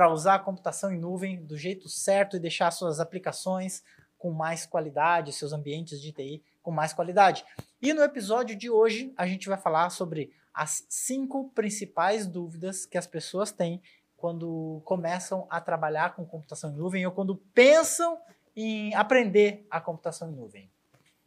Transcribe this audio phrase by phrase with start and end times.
[0.00, 3.84] para usar a computação em nuvem do jeito certo e deixar suas aplicações
[4.16, 7.44] com mais qualidade, seus ambientes de TI com mais qualidade.
[7.82, 12.96] E no episódio de hoje a gente vai falar sobre as cinco principais dúvidas que
[12.96, 13.82] as pessoas têm
[14.16, 18.18] quando começam a trabalhar com computação em nuvem ou quando pensam
[18.56, 20.70] em aprender a computação em nuvem.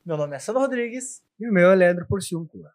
[0.03, 1.21] Meu nome é Sandro Rodrigues.
[1.39, 2.73] E o meu é Leandro Porciúncula.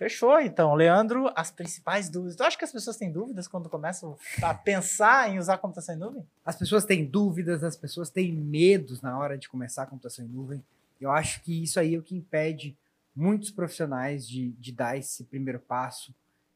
[0.00, 0.74] Fechou, então.
[0.74, 2.34] Leandro, as principais dúvidas.
[2.34, 5.94] Tu acha que as pessoas têm dúvidas quando começam a pensar em usar a computação
[5.94, 6.26] em nuvem?
[6.42, 10.28] As pessoas têm dúvidas, as pessoas têm medos na hora de começar a computação em
[10.28, 10.64] nuvem.
[10.98, 12.74] Eu acho que isso aí é o que impede
[13.14, 16.14] muitos profissionais de, de dar esse primeiro passo,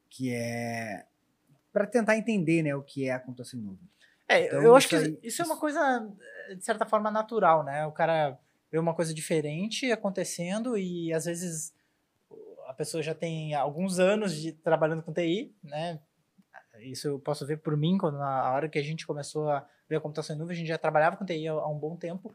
[0.08, 1.04] que é
[1.70, 3.88] para tentar entender né, o que é a computação em nuvem.
[4.26, 6.10] É, então, eu acho que aí, isso é uma coisa,
[6.56, 7.84] de certa forma, natural, né?
[7.84, 8.38] O cara
[8.72, 11.73] vê uma coisa diferente acontecendo e às vezes
[12.74, 16.00] a pessoa já tem alguns anos de trabalhando com TI, né?
[16.80, 19.96] Isso eu posso ver por mim, quando na hora que a gente começou a ver
[19.96, 22.34] a computação em nuvem, a gente já trabalhava com TI há, há um bom tempo.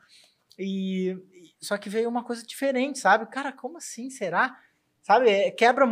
[0.58, 1.18] E
[1.62, 3.26] só que veio uma coisa diferente, sabe?
[3.26, 4.10] Cara, como assim?
[4.10, 4.58] Será?
[5.02, 5.30] Sabe?
[5.30, 5.86] É, quebra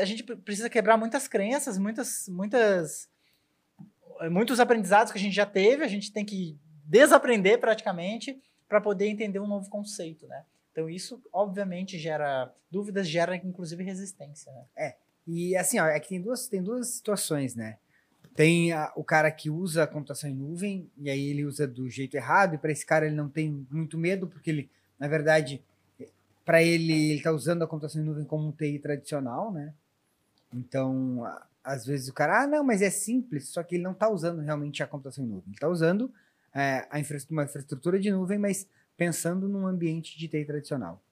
[0.00, 3.10] a gente precisa quebrar muitas crenças, muitas muitas
[4.30, 9.06] muitos aprendizados que a gente já teve, a gente tem que desaprender praticamente para poder
[9.06, 10.46] entender um novo conceito, né?
[10.76, 14.64] Então isso, obviamente, gera dúvidas, gera inclusive resistência, né?
[14.76, 14.96] É.
[15.26, 17.78] E assim, ó, é que tem duas, tem duas situações, né?
[18.34, 21.88] Tem a, o cara que usa a computação em nuvem, e aí ele usa do
[21.88, 25.64] jeito errado, e para esse cara ele não tem muito medo, porque ele, na verdade,
[26.44, 29.72] para ele, ele está usando a computação em nuvem como um TI tradicional, né?
[30.52, 33.92] Então, a, às vezes o cara, ah, não, mas é simples, só que ele não
[33.92, 35.44] está usando realmente a computação em nuvem.
[35.46, 36.12] Ele está usando
[36.54, 41.02] é, a infra uma infraestrutura de nuvem, mas pensando num ambiente de TI tradicional.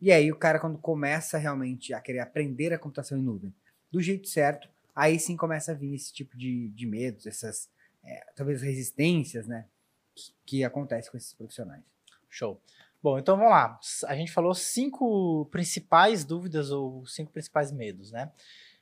[0.00, 3.54] E aí o cara, quando começa realmente a querer aprender a computação em nuvem
[3.90, 7.68] do jeito certo, aí sim começa a vir esse tipo de, de medos, essas
[8.02, 9.66] é, talvez resistências, né?
[10.14, 11.82] Que, que acontece com esses profissionais.
[12.28, 12.60] Show.
[13.02, 13.78] Bom, então vamos lá.
[14.06, 18.30] A gente falou cinco principais dúvidas ou cinco principais medos, né?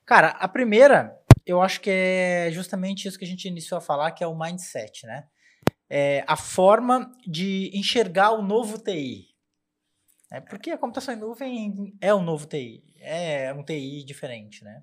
[0.05, 4.13] Cara, a primeira, eu acho que é justamente isso que a gente iniciou a falar,
[4.13, 5.27] que é o mindset, né?
[5.91, 9.29] É, a forma de enxergar o novo TI.
[10.31, 14.83] É porque a computação em nuvem é um novo TI, é um TI diferente, né?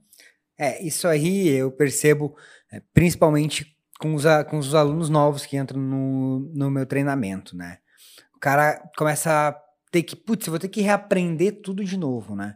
[0.57, 2.35] É, isso aí eu percebo
[2.71, 7.79] é, principalmente com os, com os alunos novos que entram no, no meu treinamento, né?
[8.35, 12.35] O cara começa a ter que, putz, eu vou ter que reaprender tudo de novo,
[12.35, 12.55] né?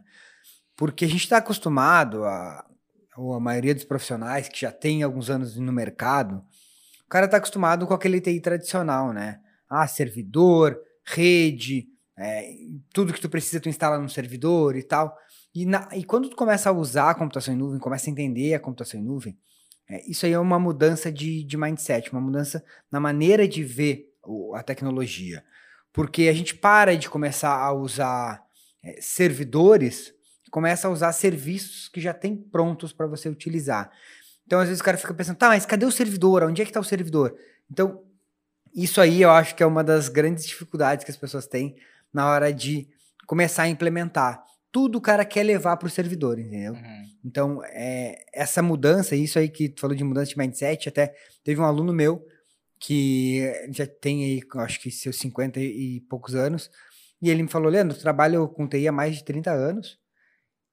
[0.76, 2.66] Porque a gente está acostumado, a,
[3.16, 6.44] ou a maioria dos profissionais que já tem alguns anos no mercado,
[7.10, 9.40] cara tá acostumado com aquele TI tradicional, né?
[9.68, 12.52] Ah, servidor, rede, é,
[12.92, 15.16] tudo que tu precisa tu instala no servidor e tal.
[15.54, 18.54] E, na, e quando tu começa a usar a computação em nuvem, começa a entender
[18.54, 19.36] a computação em nuvem,
[19.88, 24.06] é, isso aí é uma mudança de, de mindset, uma mudança na maneira de ver
[24.24, 25.42] o, a tecnologia.
[25.92, 28.40] Porque a gente para de começar a usar
[28.84, 30.12] é, servidores,
[30.50, 33.90] começa a usar serviços que já tem prontos para você utilizar.
[34.50, 36.42] Então, às vezes o cara fica pensando, tá, mas cadê o servidor?
[36.42, 37.36] Onde é que tá o servidor?
[37.70, 38.02] Então,
[38.74, 41.76] isso aí eu acho que é uma das grandes dificuldades que as pessoas têm
[42.12, 42.88] na hora de
[43.28, 44.42] começar a implementar.
[44.72, 46.72] Tudo o cara quer levar para o servidor, entendeu?
[46.72, 47.04] Uhum.
[47.24, 51.60] Então, é, essa mudança, isso aí que tu falou de mudança de mindset, até teve
[51.60, 52.20] um aluno meu
[52.76, 56.72] que já tem aí, acho que seus 50 e poucos anos,
[57.22, 59.99] e ele me falou, Leandro, trabalho com TI há mais de 30 anos,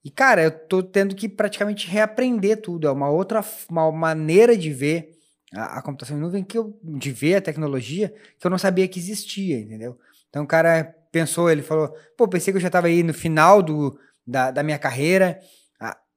[0.03, 2.87] e, cara, eu tô tendo que praticamente reaprender tudo.
[2.87, 5.11] É uma outra uma maneira de ver
[5.53, 8.87] a, a, computação em nuvem, que eu, de ver a tecnologia, que eu não sabia
[8.87, 9.97] que existia, entendeu?
[10.29, 13.61] Então o cara pensou, ele falou, pô, pensei que eu já estava aí no final
[13.61, 15.39] do, da, da minha carreira,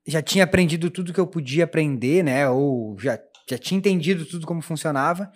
[0.07, 2.49] já tinha aprendido tudo que eu podia aprender, né?
[2.49, 5.31] Ou já, já tinha entendido tudo como funcionava.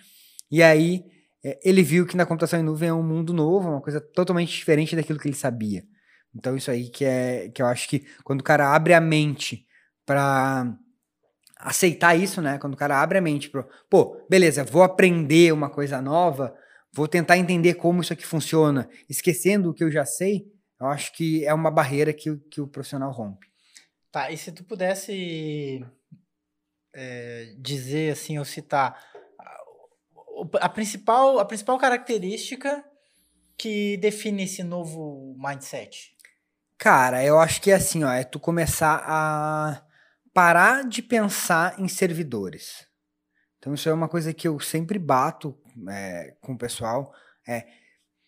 [0.51, 1.05] E aí
[1.45, 4.55] é, ele viu que na computação em nuvem é um mundo novo, uma coisa totalmente
[4.55, 5.85] diferente daquilo que ele sabia.
[6.35, 9.67] Então, isso aí que é que eu acho que quando o cara abre a mente
[10.05, 10.77] para
[11.57, 12.59] aceitar isso, né?
[12.59, 16.55] Quando o cara abre a mente pro, pô, beleza, vou aprender uma coisa nova,
[16.93, 20.47] vou tentar entender como isso aqui funciona, esquecendo o que eu já sei,
[20.81, 23.47] eu acho que é uma barreira que, que o profissional rompe.
[24.11, 25.85] Tá, e se tu pudesse
[26.93, 29.03] é, dizer assim, ou citar
[29.39, 32.85] a, a principal, a principal característica
[33.57, 36.14] que define esse novo mindset?
[36.79, 39.83] Cara, eu acho que é assim, ó, é tu começar a
[40.33, 42.87] parar de pensar em servidores.
[43.59, 45.57] Então isso é uma coisa que eu sempre bato
[45.89, 47.13] é, com o pessoal,
[47.47, 47.67] é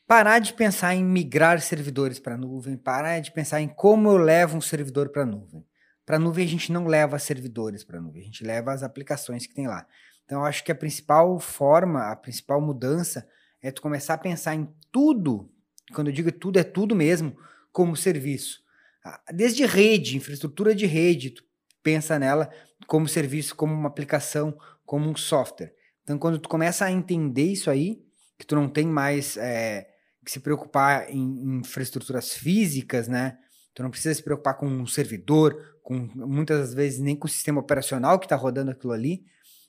[0.07, 4.17] parar de pensar em migrar servidores para a nuvem, parar de pensar em como eu
[4.17, 5.67] levo um servidor para a nuvem.
[6.07, 8.85] Para a nuvem a gente não leva servidores para a nuvem, a gente leva as
[8.85, 9.85] aplicações que tem lá.
[10.27, 13.27] Então, eu acho que a principal forma, a principal mudança
[13.63, 15.49] é tu começar a pensar em tudo,
[15.95, 17.37] quando eu digo tudo, é tudo mesmo,
[17.77, 18.63] como serviço.
[19.05, 21.45] Ah, desde rede, infraestrutura de rede, tu
[21.83, 22.51] pensa nela
[22.87, 24.57] como serviço, como uma aplicação,
[24.87, 25.75] como um software.
[26.03, 28.03] Então, quando tu começa a entender isso aí,
[28.39, 29.89] que tu não tem mais é,
[30.25, 33.37] que se preocupar em, em, infraestruturas físicas, né?
[33.75, 37.61] Tu não precisa se preocupar com um servidor, com muitas vezes nem com o sistema
[37.61, 39.23] operacional que está rodando aquilo ali.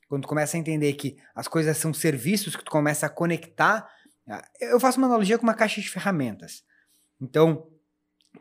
[0.07, 3.85] Quando tu começa a entender que as coisas são serviços que tu começa a conectar,
[4.29, 6.63] ah, eu faço uma analogia com uma caixa de ferramentas.
[7.19, 7.67] Então,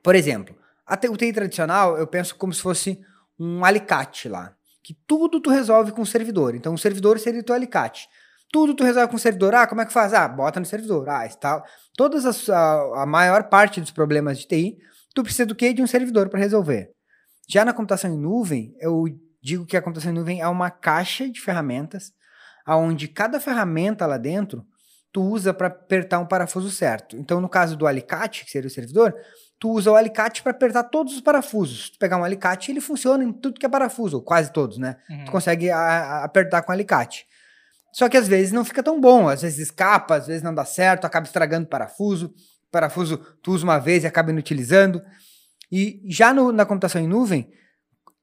[0.02, 0.56] por exemplo,
[0.86, 3.00] a o TI tradicional eu penso como se fosse
[3.38, 6.54] um alicate lá, que tudo tu resolve com o servidor.
[6.54, 8.08] Então, o servidor seria o teu alicate.
[8.52, 9.54] Tudo tu resolve com o servidor.
[9.54, 10.14] Ah, como é que faz?
[10.14, 11.08] Ah, bota no servidor.
[11.08, 11.62] Ah, está.
[11.96, 14.78] Todas as, a, a maior parte dos problemas de TI,
[15.14, 15.72] tu precisa do quê?
[15.72, 16.90] De um servidor para resolver.
[17.48, 19.04] Já na computação em nuvem, eu
[19.42, 22.12] digo que a computação em nuvem é uma caixa de ferramentas,
[22.64, 24.64] aonde cada ferramenta lá dentro
[25.12, 27.16] tu usa para apertar um parafuso certo.
[27.16, 29.14] Então, no caso do alicate, que seria o servidor,
[29.58, 31.90] tu usa o alicate para apertar todos os parafusos.
[31.90, 34.96] Tu pegar um alicate, ele funciona em tudo que é parafuso, quase todos, né?
[35.08, 35.24] Uhum.
[35.24, 37.26] Tu consegue a, a, apertar com o alicate.
[37.92, 40.64] Só que às vezes não fica tão bom, às vezes escapa, às vezes não dá
[40.64, 42.34] certo, acaba estragando o parafuso.
[42.70, 45.02] Parafuso tu usa uma vez e acaba inutilizando.
[45.72, 47.50] E já no, na computação em nuvem,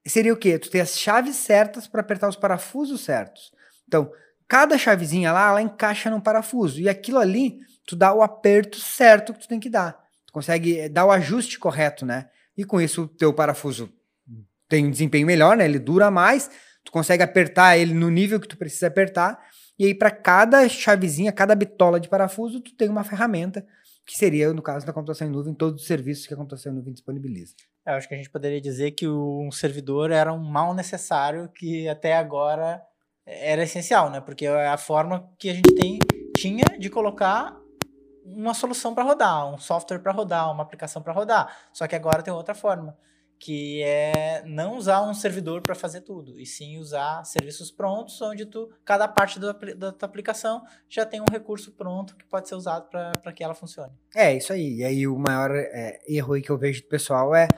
[0.05, 0.59] seria o quê?
[0.59, 3.51] Tu ter as chaves certas para apertar os parafusos certos.
[3.87, 4.11] Então,
[4.47, 6.79] cada chavezinha lá, ela encaixa num parafuso.
[6.79, 7.57] E aquilo ali,
[7.87, 10.02] tu dá o aperto certo que tu tem que dar.
[10.33, 12.27] Consegue eh, dar o ajuste correto, né?
[12.57, 13.89] E com isso, o teu parafuso
[14.67, 15.63] tem um desempenho melhor, né?
[15.63, 16.51] Ele dura mais,
[16.83, 19.39] tu consegue apertar ele no nível que tu precisa apertar
[19.77, 23.65] e aí, para cada chavezinha, cada bitola de parafuso, tu tem uma ferramenta,
[24.05, 26.75] que seria, no caso da computação em nuvem, todos os serviços que a computação em
[26.75, 27.55] nuvem disponibiliza.
[27.85, 31.49] É, eu acho que a gente poderia dizer que um servidor era um mal necessário
[31.49, 32.81] que até agora
[33.25, 34.21] era essencial, né?
[34.21, 35.99] Porque é a forma que a gente tem,
[36.37, 37.57] tinha de colocar
[38.25, 41.55] uma solução para rodar, um software para rodar, uma aplicação para rodar.
[41.71, 42.97] Só que agora tem outra forma
[43.39, 48.45] que é não usar um servidor para fazer tudo, e sim usar serviços prontos, onde
[48.45, 52.55] tu, cada parte da, da tua aplicação já tem um recurso pronto que pode ser
[52.55, 53.91] usado para que ela funcione.
[54.15, 54.77] É, isso aí.
[54.77, 57.49] E aí o maior é, erro que eu vejo do pessoal é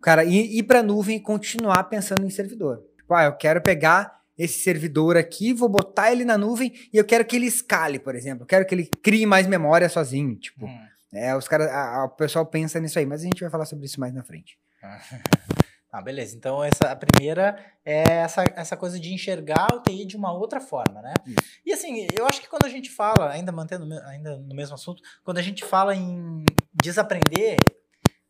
[0.00, 2.80] cara ir, ir para a nuvem e continuar pensando em servidor.
[2.96, 7.04] Tipo, ah, eu quero pegar esse servidor aqui, vou botar ele na nuvem e eu
[7.04, 8.42] quero que ele escale, por exemplo.
[8.42, 10.34] Eu quero que ele crie mais memória sozinho.
[10.36, 10.86] Tipo, hum.
[11.14, 11.70] é, os caras,
[12.04, 14.58] o pessoal pensa nisso aí, mas a gente vai falar sobre isso mais na frente.
[15.94, 16.34] Ah, beleza.
[16.34, 17.54] Então, essa, a primeira
[17.84, 21.12] é essa, essa coisa de enxergar o TI de uma outra forma, né?
[21.26, 21.36] Isso.
[21.66, 25.02] E assim, eu acho que quando a gente fala, ainda mantendo ainda no mesmo assunto,
[25.22, 27.58] quando a gente fala em desaprender,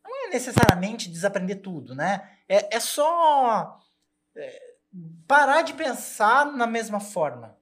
[0.03, 2.29] não é necessariamente desaprender tudo, né?
[2.49, 3.79] É, é só
[4.35, 4.72] é,
[5.27, 7.55] parar de pensar na mesma forma,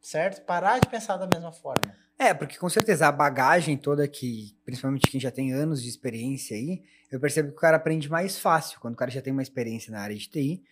[0.00, 0.44] certo?
[0.44, 1.94] Parar de pensar da mesma forma.
[2.18, 6.56] É, porque com certeza a bagagem toda que, principalmente quem já tem anos de experiência
[6.56, 9.42] aí, eu percebo que o cara aprende mais fácil quando o cara já tem uma
[9.42, 10.62] experiência na área de TI,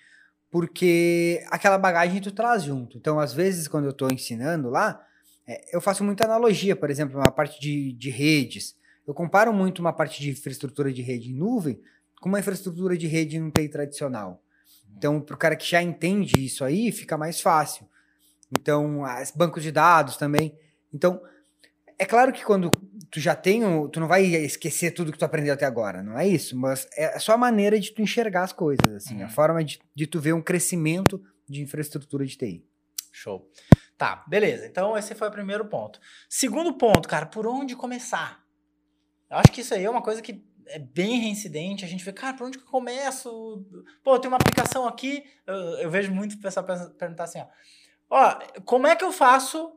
[0.51, 2.99] porque aquela bagagem tu traz junto.
[2.99, 5.01] Então, às vezes, quando eu estou ensinando lá,
[5.47, 8.77] é, eu faço muita analogia, por exemplo, uma parte de, de redes.
[9.07, 11.81] Eu comparo muito uma parte de infraestrutura de rede em nuvem
[12.21, 14.43] com uma infraestrutura de rede no TI tradicional.
[14.97, 17.87] Então, para o cara que já entende isso aí, fica mais fácil.
[18.59, 19.03] Então,
[19.35, 20.57] bancos de dados também.
[20.93, 21.21] Então,
[21.99, 22.71] é claro que quando
[23.11, 26.19] tu já tem, um, tu não vai esquecer tudo que tu aprendeu até agora, não
[26.19, 29.25] é isso, mas é só a maneira de tu enxergar as coisas, assim, uhum.
[29.25, 32.67] a forma de, de tu ver um crescimento de infraestrutura de TI.
[33.13, 33.51] Show.
[33.97, 34.67] Tá, beleza.
[34.67, 35.99] Então esse foi o primeiro ponto.
[36.29, 38.45] Segundo ponto, cara, por onde começar?
[39.31, 41.85] Eu acho que isso aí é uma coisa que é bem reincidente.
[41.85, 43.65] A gente vê, cara, por onde que eu começo?
[44.03, 45.25] Pô, tem uma aplicação aqui.
[45.47, 46.67] Eu, eu vejo muito pessoal
[46.99, 47.47] perguntar assim, ó.
[48.09, 49.73] Ó, como é que eu faço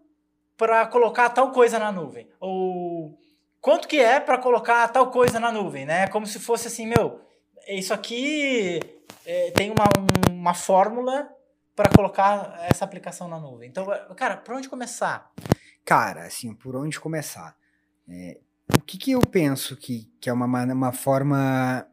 [0.55, 2.29] para colocar tal coisa na nuvem?
[2.39, 3.17] Ou
[3.59, 6.07] quanto que é para colocar tal coisa na nuvem, né?
[6.07, 7.21] Como se fosse assim, meu,
[7.67, 8.79] isso aqui
[9.25, 9.85] é, tem uma,
[10.31, 11.29] uma fórmula
[11.75, 13.69] para colocar essa aplicação na nuvem.
[13.69, 15.31] Então, cara, por onde começar?
[15.85, 17.55] Cara, assim, por onde começar?
[18.07, 18.39] É,
[18.77, 21.85] o que, que eu penso que, que é uma, uma forma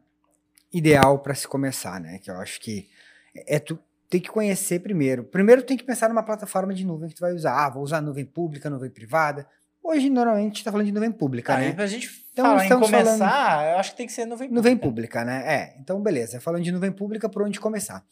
[0.71, 2.19] ideal para se começar, né?
[2.19, 2.87] Que eu acho que
[3.35, 3.79] é tu
[4.09, 5.23] tem que conhecer primeiro.
[5.23, 7.65] Primeiro tem que pensar numa plataforma de nuvem que tu vai usar.
[7.65, 9.47] Ah, vou usar nuvem pública, nuvem privada.
[9.83, 11.73] Hoje, normalmente, a gente está falando de nuvem pública, Aí, né?
[11.73, 13.69] Pra gente então, falar em começar, falando...
[13.71, 14.55] eu acho que tem que ser nuvem pública.
[14.55, 15.43] Nuvem pública, né?
[15.45, 16.41] É, então beleza.
[16.41, 18.05] Falando de nuvem pública, por onde começar?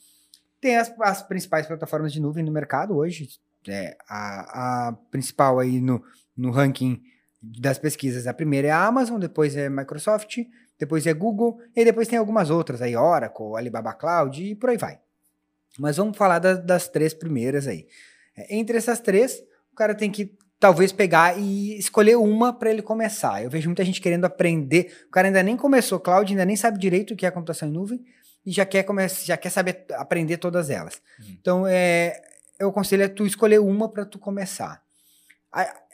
[0.62, 3.28] Tem as, as principais plataformas de nuvem no mercado hoje.
[3.68, 6.02] É, a, a principal aí no,
[6.38, 7.02] no ranking
[7.60, 10.38] das pesquisas, a primeira é a Amazon, depois é Microsoft,
[10.80, 14.78] depois é Google, e depois tem algumas outras aí, Oracle, Alibaba Cloud e por aí
[14.78, 15.00] vai.
[15.78, 17.86] Mas vamos falar da, das três primeiras aí.
[18.36, 22.82] É, entre essas três, o cara tem que talvez pegar e escolher uma para ele
[22.82, 23.44] começar.
[23.44, 25.06] Eu vejo muita gente querendo aprender.
[25.08, 27.72] O cara ainda nem começou cloud, ainda nem sabe direito o que é computação em
[27.72, 28.06] nuvem
[28.46, 31.02] e já quer começar, já quer saber aprender todas elas.
[31.20, 31.26] Uhum.
[31.40, 32.22] Então, é,
[32.60, 34.84] eu aconselho é tu escolher uma para tu começar.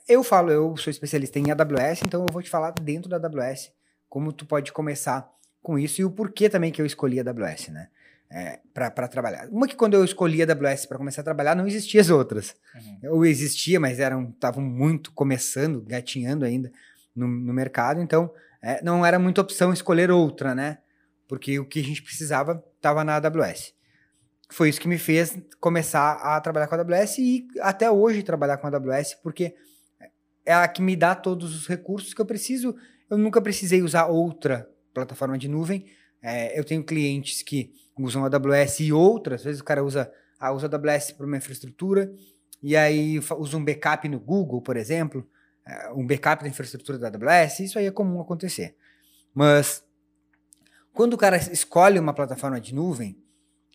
[0.07, 3.71] Eu falo, eu sou especialista em AWS, então eu vou te falar dentro da AWS
[4.11, 5.25] como tu pode começar
[5.63, 7.87] com isso e o porquê também que eu escolhi a AWS, né?
[8.29, 9.47] É, para trabalhar.
[9.49, 12.55] Uma que quando eu escolhi a AWS para começar a trabalhar, não existia as outras.
[12.75, 13.15] Uhum.
[13.15, 16.71] Ou existia, mas eram estavam muito começando, gatinhando ainda
[17.15, 20.79] no, no mercado, então é, não era muita opção escolher outra, né?
[21.27, 23.73] Porque o que a gente precisava estava na AWS.
[24.49, 28.57] Foi isso que me fez começar a trabalhar com a AWS e até hoje trabalhar
[28.57, 29.55] com a AWS, porque
[30.45, 32.75] é a que me dá todos os recursos que eu preciso.
[33.09, 35.85] Eu nunca precisei usar outra plataforma de nuvem.
[36.21, 40.51] É, eu tenho clientes que usam AWS e outras, às vezes o cara usa, ah,
[40.51, 42.11] usa AWS para uma infraestrutura
[42.61, 45.27] e aí usa um backup no Google, por exemplo,
[45.65, 48.75] é, um backup da infraestrutura da AWS, isso aí é comum acontecer.
[49.33, 49.83] Mas
[50.93, 53.17] quando o cara escolhe uma plataforma de nuvem,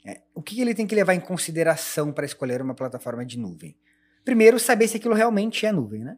[0.04, 3.76] é, o que ele tem que levar em consideração para escolher uma plataforma de nuvem?
[4.24, 6.16] Primeiro, saber se aquilo realmente é nuvem, né?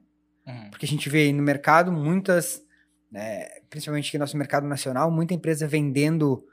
[0.48, 0.70] Uhum.
[0.70, 2.62] Porque a gente vê aí no mercado muitas,
[3.12, 6.44] né, principalmente aqui no nosso mercado nacional, muita empresa vendendo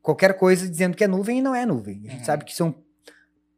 [0.00, 2.02] qualquer coisa dizendo que é nuvem e não é nuvem.
[2.06, 2.24] A gente uhum.
[2.24, 2.74] sabe que são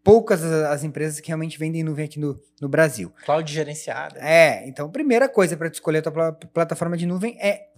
[0.02, 3.10] poucas as, empresas que realmente vendem nuvem aqui no, no Brasil.
[3.24, 4.20] Cloud gerenciada.
[4.20, 7.68] É, então, primeira coisa para escolher a tua pl plataforma de nuvem é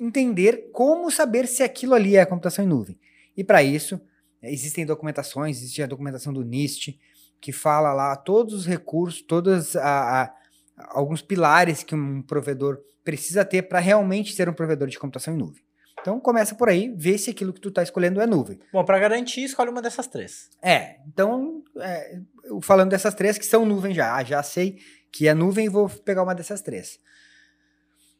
[0.00, 2.98] entender como saber se aquilo ali é computação em nuvem.
[3.36, 4.00] E para isso,
[4.42, 6.98] existem documentações, existe a documentação do NIST,
[7.40, 10.34] que fala lá todos os recursos, todas a, a
[10.76, 15.38] alguns pilares que um provedor precisa ter para realmente ser um provedor de computação em
[15.38, 15.64] nuvem.
[16.00, 18.60] Então começa por aí, vê se aquilo que tu está escolhendo é nuvem.
[18.72, 20.50] Bom, para garantir, escolhe uma dessas três.
[20.62, 22.20] É, então, é,
[22.62, 24.78] falando dessas três que são nuvem já, ah, já sei
[25.10, 27.00] que é nuvem, vou pegar uma dessas três.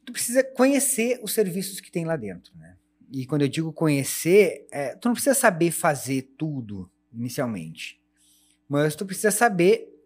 [0.05, 2.75] Tu precisa conhecer os serviços que tem lá dentro, né?
[3.11, 8.01] E quando eu digo conhecer, é, tu não precisa saber fazer tudo inicialmente,
[8.67, 9.96] mas tu precisa saber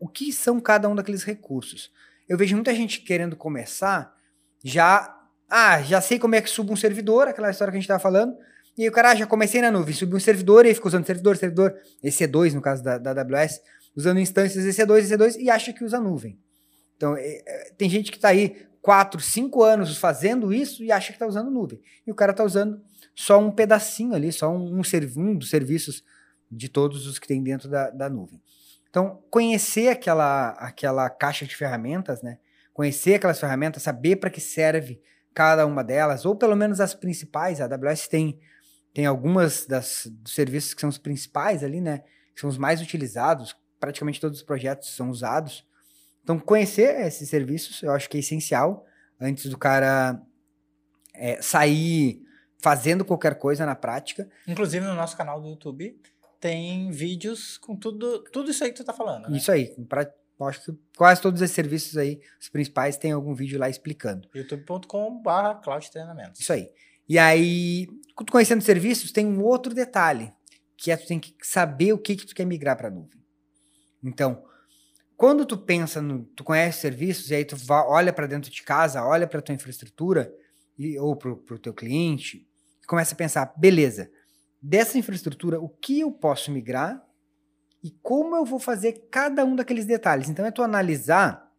[0.00, 1.92] o que são cada um daqueles recursos.
[2.28, 4.16] Eu vejo muita gente querendo começar
[4.64, 5.16] já.
[5.48, 8.00] Ah, já sei como é que subo um servidor, aquela história que a gente estava
[8.00, 8.34] falando.
[8.78, 11.04] E o cara, ah, já comecei na nuvem, subi um servidor e aí fica usando
[11.04, 13.60] servidor, servidor, EC2 no caso da, da AWS,
[13.94, 16.38] usando instâncias EC2, EC2 e acha que usa nuvem.
[16.96, 21.08] Então, é, é, tem gente que está aí 4, 5 anos fazendo isso e acha
[21.08, 21.80] que está usando nuvem.
[22.06, 22.80] E o cara está usando
[23.14, 24.82] só um pedacinho ali, só um, um,
[25.16, 26.04] um dos serviços
[26.50, 28.40] de todos os que tem dentro da, da nuvem.
[28.90, 32.38] Então, conhecer aquela, aquela caixa de ferramentas, né?
[32.74, 35.00] Conhecer aquelas ferramentas, saber para que serve
[35.32, 37.60] cada uma delas, ou pelo menos as principais.
[37.60, 38.40] A AWS tem,
[38.92, 42.02] tem algumas das, dos serviços que são os principais ali, né?
[42.34, 45.64] Que são os mais utilizados, praticamente todos os projetos são usados.
[46.22, 48.84] Então, conhecer esses serviços eu acho que é essencial
[49.20, 50.20] antes do cara
[51.14, 52.22] é, sair
[52.58, 54.28] fazendo qualquer coisa na prática.
[54.48, 55.96] Inclusive no nosso canal do YouTube
[56.40, 59.28] tem vídeos com tudo, tudo isso aí que tu tá falando.
[59.28, 59.36] Né?
[59.36, 59.74] Isso aí.
[59.86, 60.10] Pra,
[60.48, 64.26] acho que quase todos esses serviços aí, os principais, tem algum vídeo lá explicando.
[64.34, 66.40] youtube.com.br cloud treinamentos.
[66.40, 66.70] Isso aí.
[67.06, 70.32] E aí, tu conhecendo serviços, tem um outro detalhe,
[70.76, 73.20] que é tu tem que saber o que, que tu quer migrar para a nuvem.
[74.02, 74.42] Então,
[75.16, 79.04] quando tu pensa no, tu conhece serviços e aí tu olha para dentro de casa,
[79.04, 80.32] olha para tua infraestrutura
[80.78, 82.48] e, ou para o teu cliente,
[82.86, 84.10] começa a pensar, beleza,
[84.60, 87.02] dessa infraestrutura, o que eu posso migrar
[87.82, 90.28] e como eu vou fazer cada um daqueles detalhes.
[90.28, 91.50] Então é tu analisar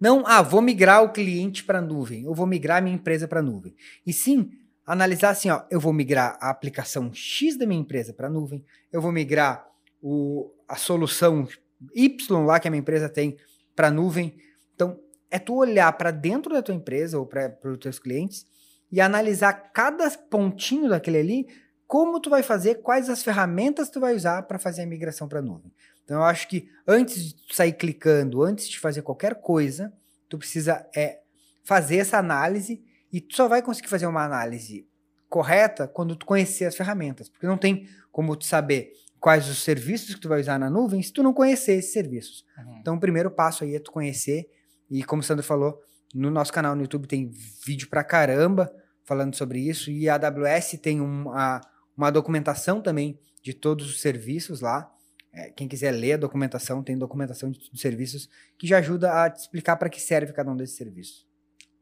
[0.00, 3.28] não, ah, vou migrar o cliente para a nuvem, ou vou migrar a minha empresa
[3.28, 3.76] para a nuvem.
[4.06, 4.50] E sim,
[4.86, 8.64] analisar assim, ó, eu vou migrar a aplicação X da minha empresa para a nuvem,
[8.90, 9.68] eu vou migrar
[10.00, 11.46] o, a solução
[11.94, 13.36] Y lá que a minha empresa tem
[13.76, 14.38] para a nuvem.
[14.74, 14.98] Então,
[15.30, 18.46] é tu olhar para dentro da tua empresa ou para os teus clientes
[18.90, 21.46] e analisar cada pontinho daquele ali
[21.90, 25.40] como tu vai fazer, quais as ferramentas tu vai usar para fazer a migração para
[25.40, 25.72] a nuvem.
[26.04, 29.92] Então eu acho que antes de sair clicando, antes de fazer qualquer coisa,
[30.28, 31.18] tu precisa é
[31.64, 32.80] fazer essa análise
[33.12, 34.86] e tu só vai conseguir fazer uma análise
[35.28, 40.14] correta quando tu conhecer as ferramentas, porque não tem como tu saber quais os serviços
[40.14, 42.46] que tu vai usar na nuvem se tu não conhecer esses serviços.
[42.56, 42.78] Uhum.
[42.80, 44.48] Então o primeiro passo aí é tu conhecer
[44.88, 45.76] e como o Sandro falou,
[46.14, 47.32] no nosso canal no YouTube tem
[47.66, 51.60] vídeo pra caramba falando sobre isso e a AWS tem um, a,
[52.00, 54.90] uma documentação também de todos os serviços lá.
[55.32, 58.28] É, quem quiser ler a documentação, tem documentação de, serviços
[58.58, 61.26] que já ajuda a te explicar para que serve cada um desses serviços.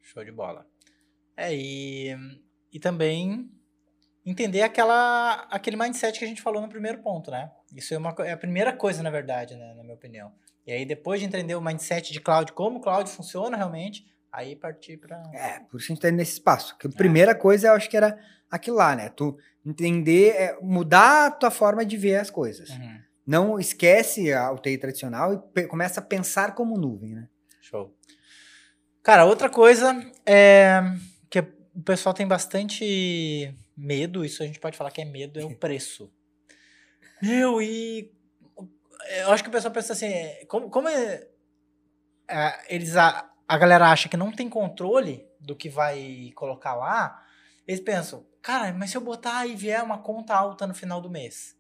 [0.03, 0.67] Show de bola.
[1.37, 2.17] É, e,
[2.73, 3.49] e também
[4.27, 7.51] entender aquela, aquele mindset que a gente falou no primeiro ponto, né?
[7.73, 10.33] Isso é, uma, é a primeira coisa, na verdade, né, no meu opinião.
[10.67, 14.57] E aí, depois de entender o mindset de cloud, como o cloud funciona realmente, aí
[14.57, 15.23] partir para.
[15.33, 16.77] É, por isso a gente tá nesse espaço.
[16.79, 18.19] Que a primeira coisa eu acho que era
[18.51, 19.09] aquilo lá, né?
[19.11, 22.71] Tu entender, é, mudar a tua forma de ver as coisas.
[22.71, 23.01] Uhum.
[23.27, 27.29] Não esquece a UTI tradicional e começa a pensar como nuvem, né?
[27.61, 27.95] Show.
[29.03, 29.95] Cara, outra coisa
[30.25, 30.81] é
[31.29, 35.45] que o pessoal tem bastante medo, isso a gente pode falar que é medo, é
[35.45, 36.11] o preço.
[37.21, 38.11] Meu, e
[39.21, 40.13] eu acho que o pessoal pensa assim,
[40.49, 41.27] como, como é,
[42.29, 47.25] é, eles a, a galera acha que não tem controle do que vai colocar lá,
[47.67, 51.09] eles pensam, cara, mas se eu botar e vier uma conta alta no final do
[51.09, 51.57] mês,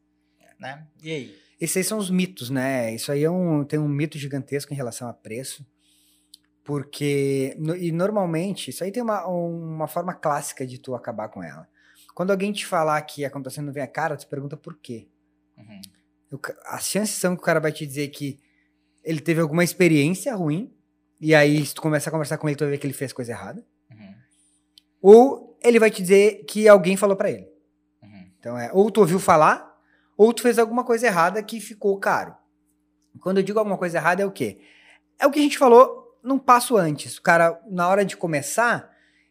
[0.58, 0.86] né?
[1.02, 1.38] E aí?
[1.60, 2.94] Esses aí são os mitos, né?
[2.94, 5.66] Isso aí é um, tem um mito gigantesco em relação a preço.
[6.62, 11.66] Porque, e normalmente, isso aí tem uma, uma forma clássica de tu acabar com ela.
[12.14, 15.08] Quando alguém te falar que a computação não vem a cara, tu pergunta por quê.
[15.56, 15.80] Uhum.
[16.66, 18.38] as chances são que o cara vai te dizer que
[19.02, 20.72] ele teve alguma experiência ruim,
[21.20, 23.12] e aí se tu começar a conversar com ele, tu vai ver que ele fez
[23.12, 23.64] coisa errada.
[23.90, 24.14] Uhum.
[25.02, 27.48] Ou ele vai te dizer que alguém falou para ele.
[28.02, 28.30] Uhum.
[28.38, 29.76] Então é, ou tu ouviu falar,
[30.16, 32.34] ou tu fez alguma coisa errada que ficou caro.
[33.20, 34.60] Quando eu digo alguma coisa errada, é o quê?
[35.18, 37.18] É o que a gente falou num passo antes.
[37.18, 38.90] O cara, na hora de começar,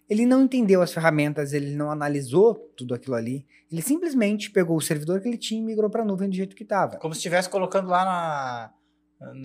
[0.10, 3.46] ele não entendeu as ferramentas, ele não analisou tudo aquilo ali.
[3.72, 6.56] Ele simplesmente pegou o servidor que ele tinha e migrou para a nuvem do jeito
[6.56, 6.98] que estava.
[6.98, 8.74] Como se estivesse colocando lá na,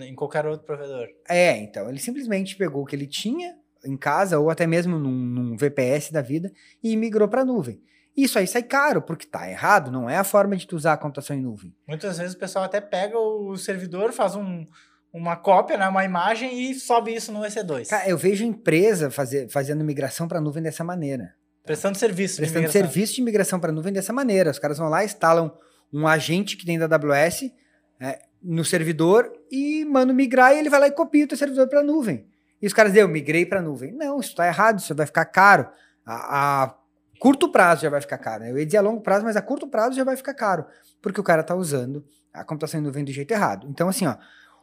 [0.01, 1.07] em qualquer outro provedor.
[1.27, 1.89] É, então.
[1.89, 6.11] Ele simplesmente pegou o que ele tinha em casa, ou até mesmo num, num VPS
[6.11, 6.51] da vida,
[6.81, 7.81] e migrou para a nuvem.
[8.15, 10.97] Isso aí sai caro, porque tá errado, não é a forma de tu usar a
[10.97, 11.75] computação em nuvem.
[11.87, 14.65] Muitas vezes o pessoal até pega o servidor, faz um,
[15.11, 17.87] uma cópia, né, uma imagem e sobe isso no EC2.
[17.87, 21.33] Cara, eu vejo empresa fazer, fazendo migração para nuvem dessa maneira.
[21.63, 24.51] Prestando serviço Prestando de serviço de migração para nuvem dessa maneira.
[24.51, 25.55] Os caras vão lá, instalam
[25.91, 27.51] um agente que tem da AWS
[27.99, 31.67] é, no servidor e mandam migrar e ele vai lá e copia o teu servidor
[31.67, 32.27] para nuvem.
[32.61, 33.91] E os caras dizem, eu migrei para nuvem.
[33.91, 35.67] Não, isso está errado, isso vai ficar caro.
[36.05, 36.75] A, a
[37.19, 38.43] curto prazo já vai ficar caro.
[38.43, 38.51] Né?
[38.51, 40.65] Eu ia dizer a longo prazo, mas a curto prazo já vai ficar caro,
[41.01, 43.67] porque o cara está usando a computação em nuvem do jeito errado.
[43.69, 44.17] Então, assim, ó,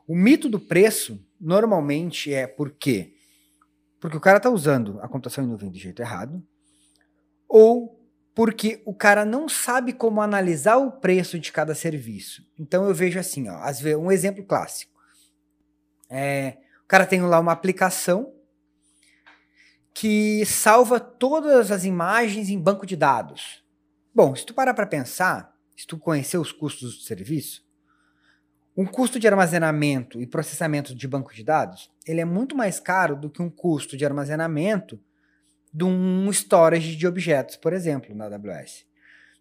[0.06, 3.14] o mito do preço normalmente é por quê?
[4.00, 6.42] Porque o cara está usando a computação em nuvem do jeito errado,
[7.48, 7.99] ou
[8.34, 12.46] porque o cara não sabe como analisar o preço de cada serviço.
[12.58, 13.60] Então eu vejo assim, ó,
[13.98, 14.92] um exemplo clássico.
[16.08, 18.32] É, o cara tem lá uma aplicação
[19.92, 23.64] que salva todas as imagens em banco de dados.
[24.14, 27.64] Bom, se tu parar para pensar, se tu conhecer os custos do serviço,
[28.76, 33.16] um custo de armazenamento e processamento de banco de dados, ele é muito mais caro
[33.16, 34.98] do que um custo de armazenamento
[35.72, 38.84] de um storage de objetos, por exemplo, na AWS.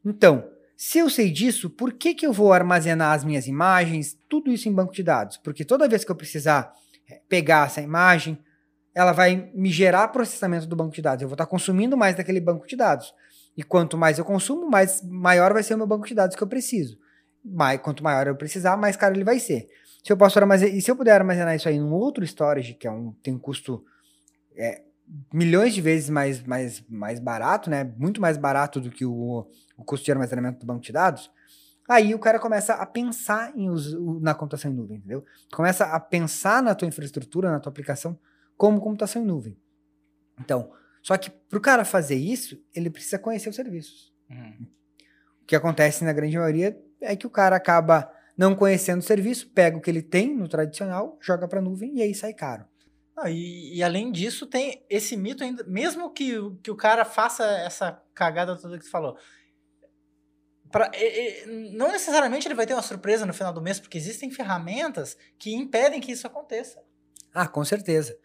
[0.06, 4.52] Então, se eu sei disso, por que, que eu vou armazenar as minhas imagens, tudo
[4.52, 5.38] isso em banco de dados?
[5.38, 6.72] Porque toda vez que eu precisar
[7.10, 8.39] eh, pegar essa imagem,
[8.96, 11.22] ela vai me gerar processamento do banco de dados.
[11.22, 13.13] Eu vou estar consumindo mais daquele banco de dados.
[13.58, 16.42] E quanto mais eu consumo, mais maior vai ser o meu banco de dados que
[16.42, 16.98] eu preciso.
[17.44, 19.68] Mais, quanto maior eu precisar, mais caro ele vai ser.
[20.04, 22.88] Se eu posso armazenar, e se eu puder armazenar isso aí num outro storage, que
[22.88, 23.84] é um, tem um custo
[24.56, 24.82] é,
[25.34, 27.84] milhões de vezes mais, mais, mais barato, né?
[27.98, 31.32] Muito mais barato do que o, o custo de armazenamento do banco de dados,
[31.88, 35.26] aí o cara começa a pensar em uso, na computação em nuvem, entendeu?
[35.52, 38.17] Começa a pensar na tua infraestrutura, na tua aplicação,
[38.56, 39.58] como computação em nuvem.
[40.39, 44.13] Então, só que para o cara fazer isso, ele precisa conhecer os serviços.
[44.30, 44.67] Uhum.
[45.41, 49.50] O que acontece na grande maioria é que o cara acaba não conhecendo o serviço,
[49.50, 52.65] pega o que ele tem no tradicional, joga para a nuvem e aí sai caro.
[53.21, 57.43] Ah, e, e, além disso, tem esse mito ainda, mesmo que, que o cara faça
[57.43, 59.17] essa cagada toda que você falou,
[60.71, 60.89] pra,
[61.71, 65.53] não necessariamente ele vai ter uma surpresa no final do mês, porque existem ferramentas que
[65.53, 66.82] impedem que isso aconteça.
[67.34, 68.17] Ah, com certeza.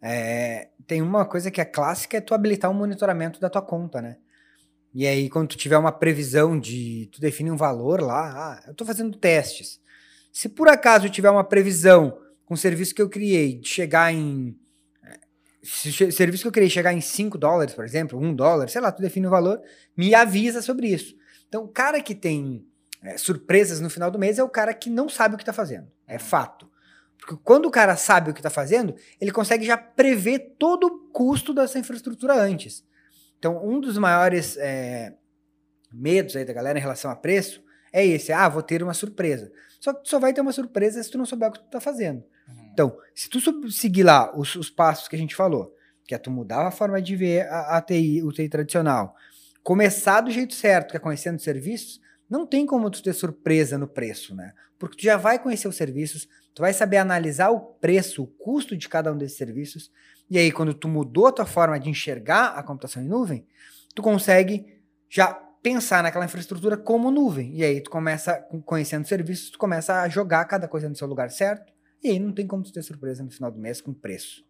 [0.00, 3.62] É, tem uma coisa que é clássica, é tu habilitar o um monitoramento da tua
[3.62, 4.18] conta, né?
[4.94, 7.10] E aí, quando tu tiver uma previsão de.
[7.12, 9.80] Tu define um valor lá, ah, eu estou fazendo testes.
[10.32, 14.56] Se por acaso tiver uma previsão com o serviço que eu criei de chegar em.
[15.62, 18.80] Se o serviço que eu criei chegar em 5 dólares, por exemplo, 1 dólar, sei
[18.80, 19.60] lá, tu define o valor,
[19.96, 21.16] me avisa sobre isso.
[21.48, 22.64] Então, o cara que tem
[23.02, 25.52] é, surpresas no final do mês é o cara que não sabe o que está
[25.52, 25.90] fazendo.
[26.06, 26.70] É fato.
[27.18, 30.98] Porque quando o cara sabe o que está fazendo, ele consegue já prever todo o
[31.08, 32.84] custo dessa infraestrutura antes.
[33.36, 35.14] Então, um dos maiores é,
[35.92, 37.60] medos aí da galera em relação a preço
[37.92, 39.50] é esse: ah, vou ter uma surpresa.
[39.80, 41.66] Só que tu só vai ter uma surpresa se tu não souber o que tu
[41.66, 42.22] está fazendo.
[42.76, 45.74] Então, se tu seguir lá os, os, passos que a gente falou,
[46.06, 49.16] que é tu mudar a forma de ver a, a TI, o TI tradicional,
[49.62, 53.88] começar do jeito certo, que é conhecendo serviços, não tem como tu ter surpresa no
[53.88, 54.52] preço, né?
[54.78, 58.76] Porque tu já vai conhecer os serviços, tu vai saber analisar o preço, o custo
[58.76, 59.90] de cada um desses serviços,
[60.28, 63.46] e aí quando tu mudou a tua forma de enxergar a computação em nuvem,
[63.94, 64.66] tu consegue
[65.08, 67.54] já pensar naquela infraestrutura como nuvem.
[67.54, 68.34] E aí tu começa,
[68.66, 71.74] conhecendo serviços, tu começa a jogar cada coisa no seu lugar certo,
[72.06, 74.44] e aí não tem como tu ter surpresa no final do mês com preço.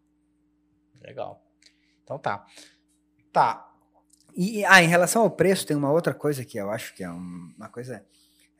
[1.00, 1.42] Legal.
[2.02, 2.46] Então tá.
[3.32, 3.72] Tá.
[4.34, 7.08] E, ah, em relação ao preço, tem uma outra coisa que eu acho que é
[7.08, 8.04] uma coisa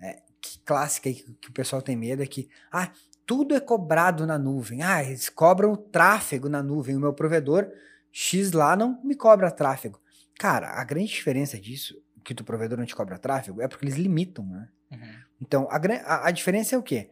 [0.01, 2.91] é, que, clássica que, que o pessoal tem medo, é que, ah,
[3.27, 4.83] tudo é cobrado na nuvem.
[4.83, 6.97] Ah, eles cobram o tráfego na nuvem.
[6.97, 7.71] O meu provedor
[8.11, 10.01] X lá não me cobra tráfego.
[10.39, 13.97] Cara, a grande diferença disso, que o provedor não te cobra tráfego, é porque eles
[13.97, 14.69] limitam, né?
[14.91, 15.15] Uhum.
[15.41, 17.11] Então, a, a, a diferença é o quê?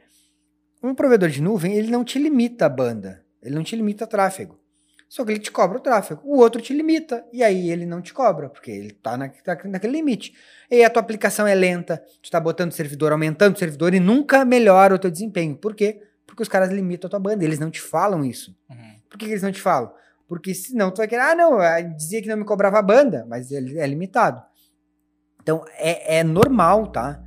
[0.84, 4.06] Um provedor de nuvem, ele não te limita a banda, ele não te limita a
[4.06, 4.60] tráfego.
[5.08, 6.20] Só que ele te cobra o tráfego.
[6.24, 7.24] O outro te limita.
[7.32, 10.34] E aí ele não te cobra, porque ele está na, tá naquele limite.
[10.70, 14.00] E a tua aplicação é lenta, tu está botando o servidor, aumentando o servidor e
[14.00, 15.56] nunca melhora o teu desempenho.
[15.56, 16.02] Por quê?
[16.26, 17.44] Porque os caras limitam a tua banda.
[17.44, 18.56] Eles não te falam isso.
[18.68, 18.96] Uhum.
[19.08, 19.92] Por que, que eles não te falam?
[20.26, 21.58] Porque senão tu vai querer, ah, não,
[21.96, 24.42] dizia que não me cobrava a banda, mas ele é limitado.
[25.40, 27.22] Então é, é normal, tá?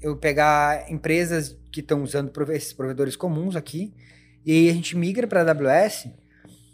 [0.00, 3.92] Eu pegar empresas que estão usando esses provedores comuns aqui,
[4.46, 6.08] e aí a gente migra para a AWS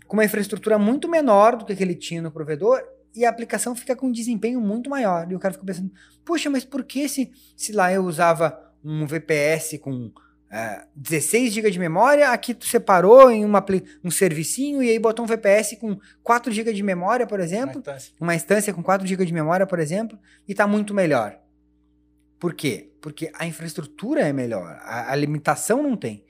[0.06, 2.80] com uma infraestrutura muito menor do que, que ele tinha no provedor
[3.12, 5.26] e a aplicação fica com um desempenho muito maior.
[5.28, 5.90] E o cara fica pensando,
[6.24, 10.12] puxa, mas por que se, se lá eu usava um VPS com
[10.52, 13.64] é, 16 GB de memória, aqui tu separou em uma,
[14.04, 17.80] um servicinho e aí botou um VPS com 4 GB de memória, por exemplo, uma
[17.80, 18.14] instância.
[18.20, 21.41] uma instância com 4 GB de memória, por exemplo, e está muito melhor.
[22.42, 22.90] Por quê?
[23.00, 26.24] Porque a infraestrutura é melhor, a, a limitação não tem.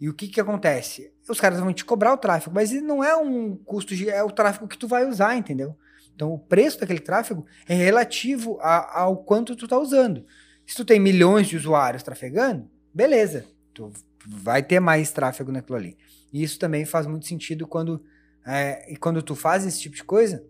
[0.00, 1.12] E o que que acontece?
[1.28, 4.08] Os caras vão te cobrar o tráfego, mas não é um custo de.
[4.08, 5.76] é o tráfego que tu vai usar, entendeu?
[6.14, 10.24] Então o preço daquele tráfego é relativo a, ao quanto tu tá usando.
[10.64, 13.90] Se tu tem milhões de usuários trafegando, beleza, tu
[14.24, 15.98] vai ter mais tráfego naquilo ali.
[16.32, 18.04] E isso também faz muito sentido quando,
[18.46, 20.46] é, e quando tu faz esse tipo de coisa,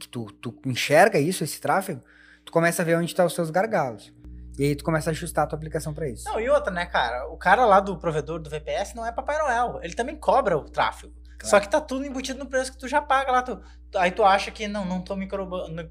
[0.00, 2.00] que tu, tu enxerga isso, esse tráfego,
[2.46, 4.14] tu começa a ver onde estão tá os seus gargalos.
[4.58, 6.24] E aí tu começa a ajustar a tua aplicação para isso.
[6.24, 7.28] Não, e outra, né, cara?
[7.28, 9.80] O cara lá do provedor do VPS não é Papai Noel.
[9.82, 11.12] Ele também cobra o tráfego.
[11.38, 11.50] Claro.
[11.50, 13.42] Só que tá tudo embutido no preço que tu já paga lá.
[13.42, 13.60] Tu,
[13.96, 15.28] aí tu acha que não, não tô me,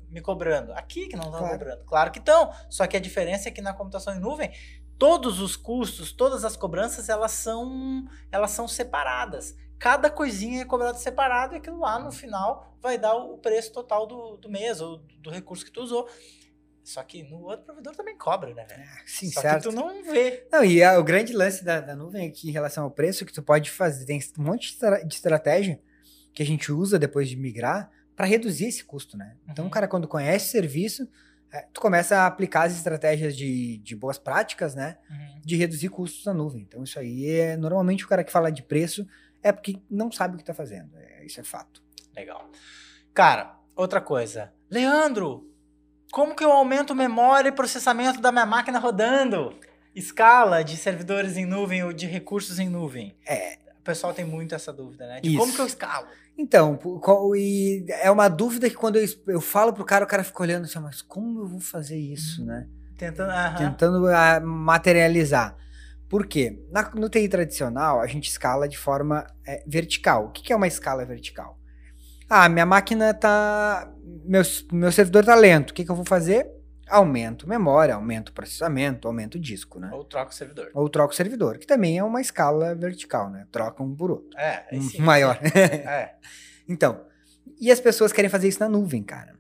[0.09, 0.73] me cobrando.
[0.73, 1.59] Aqui que não estão claro.
[1.59, 1.85] cobrando.
[1.85, 2.51] Claro que estão.
[2.67, 4.51] Só que a diferença é que na computação em nuvem,
[4.97, 9.55] todos os custos, todas as cobranças, elas são, elas são separadas.
[9.77, 14.07] Cada coisinha é cobrada separado e aquilo lá no final vai dar o preço total
[14.07, 16.09] do, do mês ou do recurso que tu usou.
[16.85, 18.79] Só que no outro provedor também cobra, né, velho?
[18.79, 19.63] É, sim, Só certo.
[19.63, 20.47] que tu não vê.
[20.51, 23.33] Não, e a, o grande lance da, da nuvem aqui em relação ao preço que
[23.33, 25.81] tu pode fazer, tem um monte de estratégia
[26.31, 29.35] que a gente usa depois de migrar para reduzir esse custo, né?
[29.49, 29.69] Então, uhum.
[29.69, 31.09] o cara, quando conhece o serviço,
[31.51, 34.97] é, tu começa a aplicar as estratégias de, de boas práticas, né?
[35.09, 35.41] Uhum.
[35.43, 36.61] De reduzir custos na nuvem.
[36.61, 37.57] Então, isso aí é.
[37.57, 39.07] Normalmente, o cara que fala de preço
[39.41, 40.95] é porque não sabe o que está fazendo.
[40.97, 41.81] É, isso é fato.
[42.15, 42.47] Legal.
[43.11, 44.53] Cara, outra coisa.
[44.69, 45.51] Leandro,
[46.15, 49.53] como que eu aumento memória e processamento da minha máquina rodando?
[49.93, 53.13] Escala de servidores em nuvem ou de recursos em nuvem?
[53.27, 53.57] É.
[53.77, 55.19] O pessoal tem muito essa dúvida, né?
[55.19, 55.37] De Isso.
[55.37, 56.07] como que eu escalo?
[56.37, 56.79] Então,
[57.35, 60.63] e é uma dúvida que quando eu, eu falo pro cara, o cara fica olhando
[60.63, 62.65] assim, mas como eu vou fazer isso, né?
[62.97, 63.57] Tentando, uh -huh.
[63.57, 65.57] Tentando uh, materializar.
[66.07, 66.63] Por quê?
[66.71, 70.27] Na, no TI tradicional, a gente escala de forma é, vertical.
[70.27, 71.59] O que, que é uma escala vertical?
[72.29, 73.91] Ah, minha máquina tá.
[74.27, 75.71] Meu, meu servidor tá lento.
[75.71, 76.47] O que, que eu vou fazer?
[76.87, 79.89] Aumento memória, aumento processamento, aumento disco, né?
[79.91, 80.69] Ou troca o servidor.
[80.73, 83.47] Ou troca o servidor, que também é uma escala vertical, né?
[83.51, 84.37] Troca um por outro.
[84.37, 85.39] É, um sim, maior.
[85.41, 85.49] Sim.
[85.57, 86.13] é.
[86.69, 87.01] então,
[87.59, 89.33] e as pessoas querem fazer isso na nuvem, cara.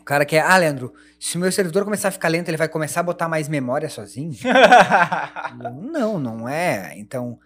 [0.00, 2.68] O cara quer, ah, Leandro, se o meu servidor começar a ficar lento, ele vai
[2.68, 4.34] começar a botar mais memória sozinho?
[5.92, 6.94] não, não é.
[6.96, 7.38] Então.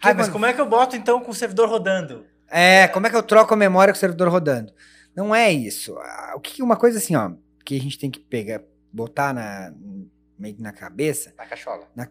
[0.00, 2.24] Ah, mas como é que eu boto então com o servidor rodando?
[2.48, 4.72] É, como é que eu troco a memória com o servidor rodando?
[5.16, 5.96] Não é isso.
[6.34, 7.32] O que uma coisa assim, ó,
[7.64, 9.72] que a gente tem que pegar, botar na
[10.38, 11.88] meio na cabeça, na cachola.
[11.96, 12.06] Na,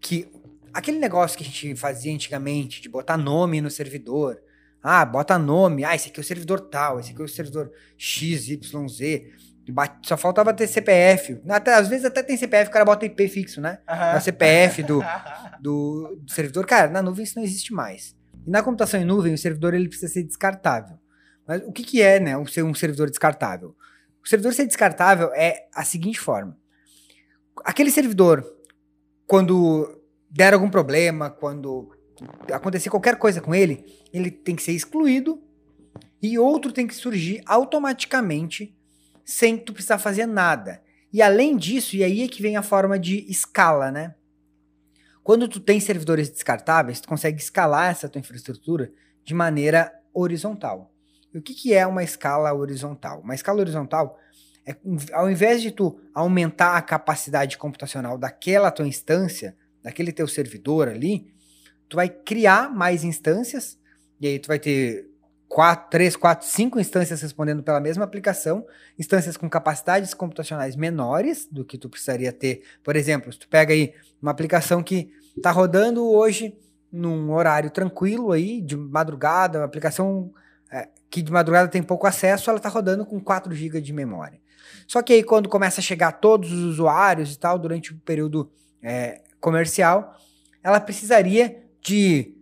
[0.00, 0.28] que
[0.72, 4.40] aquele negócio que a gente fazia antigamente de botar nome no servidor.
[4.82, 5.84] Ah, bota nome.
[5.84, 9.32] Ah, esse aqui é o servidor tal, esse aqui é o servidor X, Y, Z.
[10.02, 11.42] Só faltava ter CPF.
[11.48, 13.80] Até, às vezes até tem CPF, o cara bota IP fixo, né?
[13.86, 13.94] Uhum.
[13.94, 15.02] É o CPF do,
[15.60, 16.64] do, do servidor.
[16.64, 18.16] Cara, na nuvem isso não existe mais.
[18.46, 20.98] E na computação em nuvem, o servidor ele precisa ser descartável.
[21.48, 23.74] Mas o que, que é né, ser um servidor descartável?
[24.22, 26.54] O servidor ser descartável é a seguinte forma.
[27.64, 28.44] Aquele servidor,
[29.26, 29.98] quando
[30.30, 31.90] der algum problema, quando
[32.52, 33.82] acontecer qualquer coisa com ele,
[34.12, 35.42] ele tem que ser excluído
[36.20, 38.76] e outro tem que surgir automaticamente
[39.24, 40.82] sem tu precisar fazer nada.
[41.10, 44.14] E além disso, e aí é que vem a forma de escala, né?
[45.24, 48.92] Quando tu tem servidores descartáveis, tu consegue escalar essa tua infraestrutura
[49.24, 50.92] de maneira horizontal.
[51.32, 53.20] E o que, que é uma escala horizontal?
[53.20, 54.18] Uma escala horizontal
[54.68, 54.76] é,
[55.14, 61.32] ao invés de tu aumentar a capacidade computacional daquela tua instância, daquele teu servidor ali,
[61.88, 63.78] tu vai criar mais instâncias,
[64.20, 65.08] e aí tu vai ter
[65.48, 68.66] quatro, três, quatro, cinco instâncias respondendo pela mesma aplicação,
[68.98, 72.62] instâncias com capacidades computacionais menores do que tu precisaria ter.
[72.84, 76.54] Por exemplo, se tu pega aí uma aplicação que está rodando hoje
[76.92, 80.30] num horário tranquilo aí, de madrugada, uma aplicação
[80.70, 84.40] é, que de madrugada tem pouco acesso, ela está rodando com 4 GB de memória.
[84.86, 88.50] Só que aí quando começa a chegar todos os usuários e tal, durante o período
[88.82, 90.16] é, comercial,
[90.62, 92.34] ela precisaria de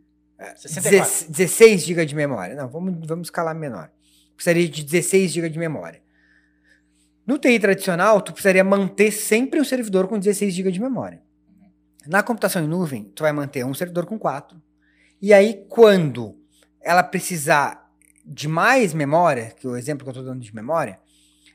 [1.29, 2.55] 16 GB de memória.
[2.55, 3.91] Não, vamos, vamos escalar menor.
[4.35, 6.03] Precisaria de 16 GB de memória.
[7.27, 11.21] No TI tradicional, tu precisaria manter sempre um servidor com 16 GB de memória.
[12.07, 14.61] Na computação em nuvem, tu vai manter um servidor com 4.
[15.21, 16.39] E aí, quando
[16.81, 17.86] ela precisar
[18.27, 20.99] de mais memória, que é o exemplo que eu estou dando de memória,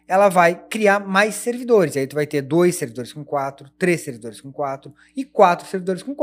[0.08, 1.98] ela vai criar mais servidores.
[1.98, 6.02] Aí tu vai ter dois servidores com 4, três servidores com 4 e quatro servidores
[6.02, 6.16] com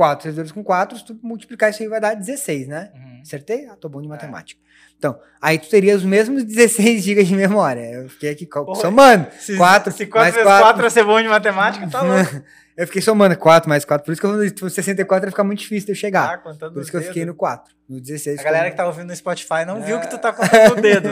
[0.00, 0.10] 4.
[0.10, 2.90] 4 servidores com 4, se tu multiplicar isso aí vai dar 16, né?
[2.94, 3.20] Uhum.
[3.20, 3.66] Acertei?
[3.66, 4.10] Ah, tô bom de é.
[4.10, 4.58] matemática.
[4.58, 4.94] É.
[4.96, 7.82] Então, aí tu teria os mesmos 16 GB de memória.
[7.82, 9.26] Eu fiquei aqui Porra, somando.
[9.38, 12.42] Se 4, se 4 vezes 4, 4 é ser bom de matemática, tá louco.
[12.78, 14.02] eu fiquei somando 4 mais 4.
[14.02, 16.34] Por isso que eu, 64 ia ficar muito difícil de eu chegar.
[16.34, 17.74] Ah, por isso que eu fiquei no 4.
[17.86, 18.40] No 16.
[18.40, 18.70] A galera como...
[18.70, 19.80] que tá ouvindo no Spotify não é...
[19.80, 21.10] viu que tu tá contando o dedo.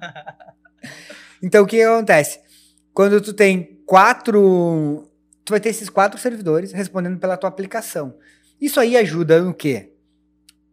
[1.42, 2.40] então, o que acontece?
[2.94, 5.08] Quando tu tem 4
[5.48, 8.14] tu vai ter esses quatro servidores respondendo pela tua aplicação.
[8.60, 9.94] Isso aí ajuda no quê?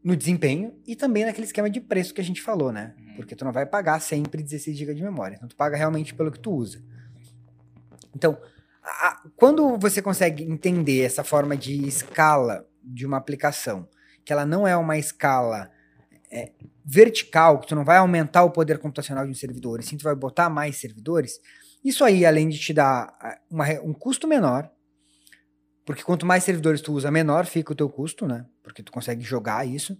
[0.03, 2.93] No desempenho e também naquele esquema de preço que a gente falou, né?
[2.99, 3.15] Uhum.
[3.15, 5.35] Porque tu não vai pagar sempre 16 GB de memória.
[5.35, 6.83] Então tu paga realmente pelo que tu usa.
[8.13, 8.37] Então,
[8.83, 13.87] a, quando você consegue entender essa forma de escala de uma aplicação,
[14.25, 15.71] que ela não é uma escala
[16.29, 16.51] é,
[16.83, 20.03] vertical, que tu não vai aumentar o poder computacional de um servidor, e sim tu
[20.03, 21.39] vai botar mais servidores,
[21.85, 24.69] isso aí, além de te dar ah, uma, um custo menor,
[25.85, 28.43] porque quanto mais servidores tu usa, menor fica o teu custo, né?
[28.63, 29.95] Porque tu consegue jogar isso.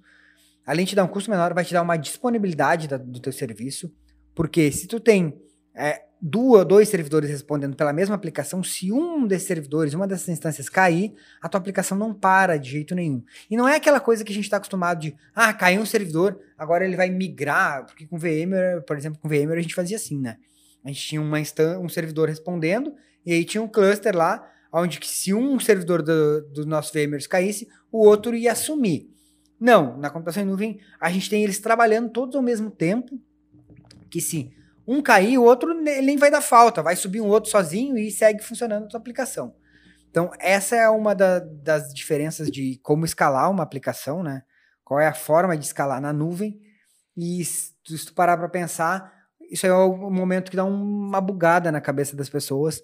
[0.66, 3.32] Além de te dar um custo menor, vai te dar uma disponibilidade da, do teu
[3.32, 3.94] serviço.
[4.34, 5.40] Porque se tu tem
[5.76, 10.68] é, duas, dois servidores respondendo pela mesma aplicação, se um desses servidores, uma dessas instâncias
[10.68, 13.24] cair, a tua aplicação não para de jeito nenhum.
[13.48, 16.40] E não é aquela coisa que a gente está acostumado de, ah, caiu um servidor,
[16.58, 20.20] agora ele vai migrar, porque com VMware, por exemplo, com VMware a gente fazia assim,
[20.20, 20.38] né?
[20.86, 21.40] A gente tinha uma
[21.82, 22.94] um servidor respondendo,
[23.26, 27.26] e aí tinha um cluster lá, onde que se um servidor dos do nossos VMwares
[27.26, 29.10] caísse, o outro ia assumir.
[29.60, 33.20] Não, na computação em nuvem, a gente tem eles trabalhando todos ao mesmo tempo,
[34.12, 34.54] que se
[34.88, 38.44] um cair, o outro nem vai dar falta, vai subir um outro sozinho e segue
[38.44, 39.56] funcionando a sua aplicação.
[40.12, 44.44] Então, essa é uma da, das diferenças de como escalar uma aplicação, né?
[44.84, 46.62] Qual é a forma de escalar na nuvem.
[47.18, 49.15] E se tu parar para pensar,
[49.56, 52.84] isso é o momento que dá uma bugada na cabeça das pessoas.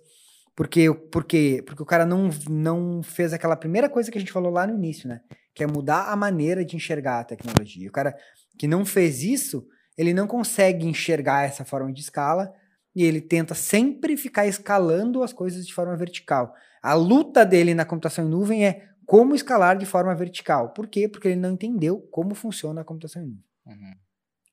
[0.56, 4.52] Porque, porque, porque o cara não, não fez aquela primeira coisa que a gente falou
[4.52, 5.22] lá no início, né?
[5.54, 7.90] Que é mudar a maneira de enxergar a tecnologia.
[7.90, 8.16] O cara
[8.58, 12.54] que não fez isso, ele não consegue enxergar essa forma de escala
[12.96, 16.54] e ele tenta sempre ficar escalando as coisas de forma vertical.
[16.82, 20.70] A luta dele na computação em nuvem é como escalar de forma vertical.
[20.70, 21.08] Por quê?
[21.08, 23.44] Porque ele não entendeu como funciona a computação em nuvem.
[23.66, 23.94] Uhum.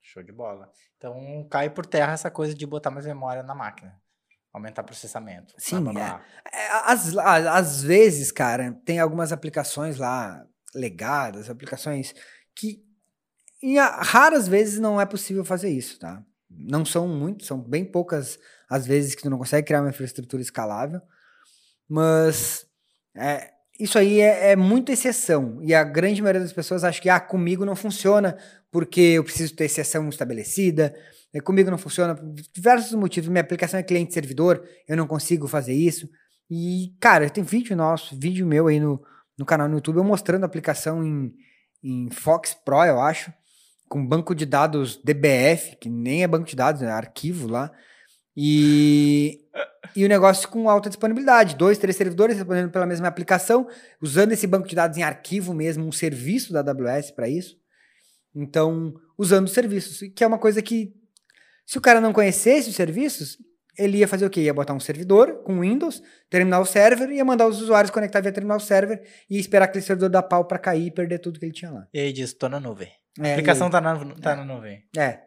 [0.09, 0.71] Show de bola.
[0.97, 3.95] Então cai por terra essa coisa de botar mais memória na máquina.
[4.51, 5.53] Aumentar processamento.
[5.59, 6.25] Sim, blá, blá.
[6.51, 6.59] É.
[6.59, 10.43] é às, às vezes, cara, tem algumas aplicações lá
[10.75, 12.15] legadas, aplicações
[12.55, 12.83] que
[13.63, 16.25] em raras vezes não é possível fazer isso, tá?
[16.51, 20.41] Não são muitos, são bem poucas as vezes que tu não consegue criar uma infraestrutura
[20.41, 21.03] escalável,
[21.87, 22.67] mas
[23.15, 25.59] é, isso aí é, é muita exceção.
[25.63, 28.37] E a grande maioria das pessoas acha que ah, comigo não funciona
[28.71, 30.95] porque eu preciso ter exceção estabelecida.
[31.33, 33.29] É, comigo não funciona por diversos motivos.
[33.29, 36.09] Minha aplicação é cliente-servidor, eu não consigo fazer isso.
[36.51, 39.01] E, cara, tem vídeo nosso, vídeo meu aí no,
[39.39, 41.33] no canal no YouTube, eu mostrando a aplicação em,
[41.83, 43.33] em Fox Pro, eu acho,
[43.89, 47.71] com banco de dados DBF, que nem é banco de dados, é arquivo lá.
[48.41, 49.41] E,
[49.97, 51.57] e o negócio com alta disponibilidade.
[51.57, 53.67] Dois, três servidores respondendo pela mesma aplicação,
[54.01, 57.59] usando esse banco de dados em arquivo mesmo, um serviço da AWS para isso.
[58.33, 60.95] Então, usando serviços, que é uma coisa que,
[61.67, 63.39] se o cara não conhecesse os serviços,
[63.77, 64.43] ele ia fazer o quê?
[64.43, 68.31] Ia botar um servidor com Windows, terminar o server, ia mandar os usuários conectar via
[68.31, 71.53] terminal server e esperar aquele servidor dar pau para cair e perder tudo que ele
[71.53, 71.89] tinha lá.
[71.93, 72.93] E aí diz, tô na nuvem.
[73.19, 74.37] A é, aplicação tá, na, tá é.
[74.37, 74.85] na nuvem.
[74.97, 75.23] É.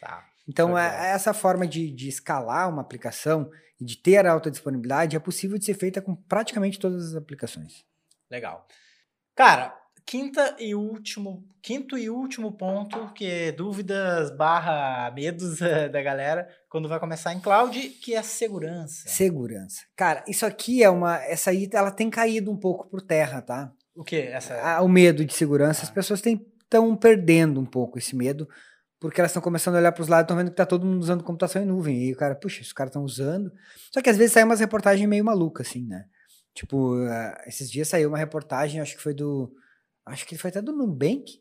[0.00, 0.27] Tá.
[0.48, 5.20] Então, é, essa forma de, de escalar uma aplicação e de ter alta disponibilidade é
[5.20, 7.84] possível de ser feita com praticamente todas as aplicações.
[8.30, 8.66] Legal.
[9.36, 15.58] Cara, quinta e último, quinto e último ponto, que é dúvidas barra medos
[15.92, 19.06] da galera quando vai começar em cloud, que é a segurança.
[19.06, 19.82] Segurança.
[19.94, 21.16] Cara, isso aqui é uma.
[21.24, 23.70] Essa aí ela tem caído um pouco por terra, tá?
[23.94, 24.16] O que?
[24.16, 24.80] Essa...
[24.80, 25.82] O medo de segurança.
[25.82, 25.84] Ah.
[25.84, 28.48] As pessoas estão perdendo um pouco esse medo,
[29.00, 31.00] porque elas estão começando a olhar para os lados estão vendo que tá todo mundo
[31.00, 32.04] usando computação em nuvem.
[32.04, 33.52] E o cara, puxa, os caras estão usando.
[33.92, 36.06] Só que às vezes sai umas reportagens meio malucas, assim, né?
[36.54, 39.54] Tipo, uh, esses dias saiu uma reportagem, acho que foi do
[40.04, 41.40] acho que foi até do Nubank,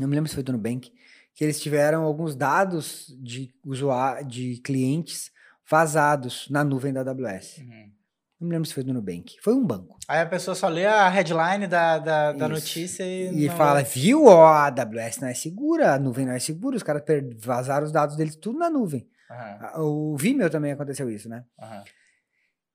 [0.00, 0.92] não me lembro se foi do Nubank,
[1.34, 5.30] que eles tiveram alguns dados de usuário, de clientes
[5.68, 7.58] vazados na nuvem da AWS.
[7.58, 7.92] Uhum.
[8.38, 9.36] Não me lembro se foi do Nubank.
[9.42, 9.98] Foi um banco.
[10.06, 13.46] Aí a pessoa só lê a headline da, da, da notícia e.
[13.46, 16.82] E fala: viu, ó, a AWS não é segura, a nuvem não é segura, os
[16.82, 17.02] caras
[17.38, 19.08] vazaram os dados deles tudo na nuvem.
[19.30, 20.12] Uhum.
[20.12, 21.44] O Vimeo também aconteceu isso, né?
[21.58, 21.82] Uhum.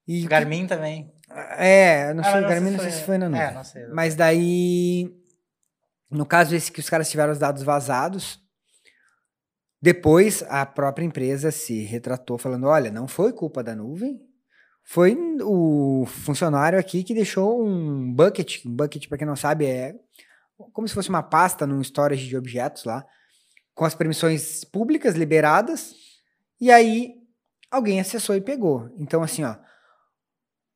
[0.08, 1.14] E Garmin também.
[1.58, 3.42] É, não ah, sei, Garmin não sei se foi na nuvem.
[3.42, 3.88] É, não sei.
[3.88, 5.16] Mas daí,
[6.10, 8.42] no caso esse que os caras tiveram os dados vazados,
[9.80, 14.20] depois a própria empresa se retratou falando, olha, não foi culpa da nuvem,
[14.84, 19.96] foi o funcionário aqui que deixou um bucket, um bucket para quem não sabe é
[20.74, 23.06] como se fosse uma pasta num storage de objetos lá,
[23.74, 25.96] com as permissões públicas liberadas,
[26.60, 27.16] e aí
[27.72, 28.90] alguém acessou e pegou.
[28.98, 29.56] Então assim, ó,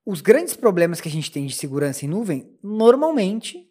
[0.05, 3.69] os grandes problemas que a gente tem de segurança em nuvem, normalmente,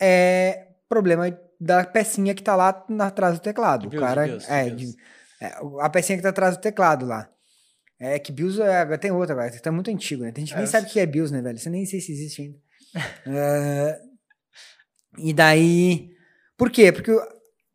[0.00, 1.26] é problema
[1.60, 3.88] da pecinha que está lá atrás do teclado.
[3.88, 4.96] o cara, é, de,
[5.40, 7.28] é, a pecinha que está atrás do teclado lá.
[8.00, 10.32] É que BIOS é, tem outra agora, está muito antigo, né?
[10.34, 11.58] A gente é, nem sabe o que é BIOS, né, velho?
[11.58, 12.58] Você nem sei se existe ainda.
[13.26, 14.00] é,
[15.18, 16.10] e daí.
[16.56, 16.90] Por quê?
[16.90, 17.12] Porque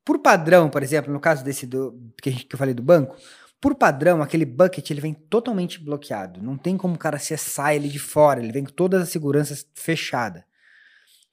[0.04, 3.16] por padrão, por exemplo, no caso desse do, que, que eu falei do banco,
[3.60, 6.42] por padrão, aquele bucket ele vem totalmente bloqueado.
[6.42, 8.40] Não tem como o cara acessar ele de fora.
[8.40, 10.44] Ele vem com todas as seguranças fechadas.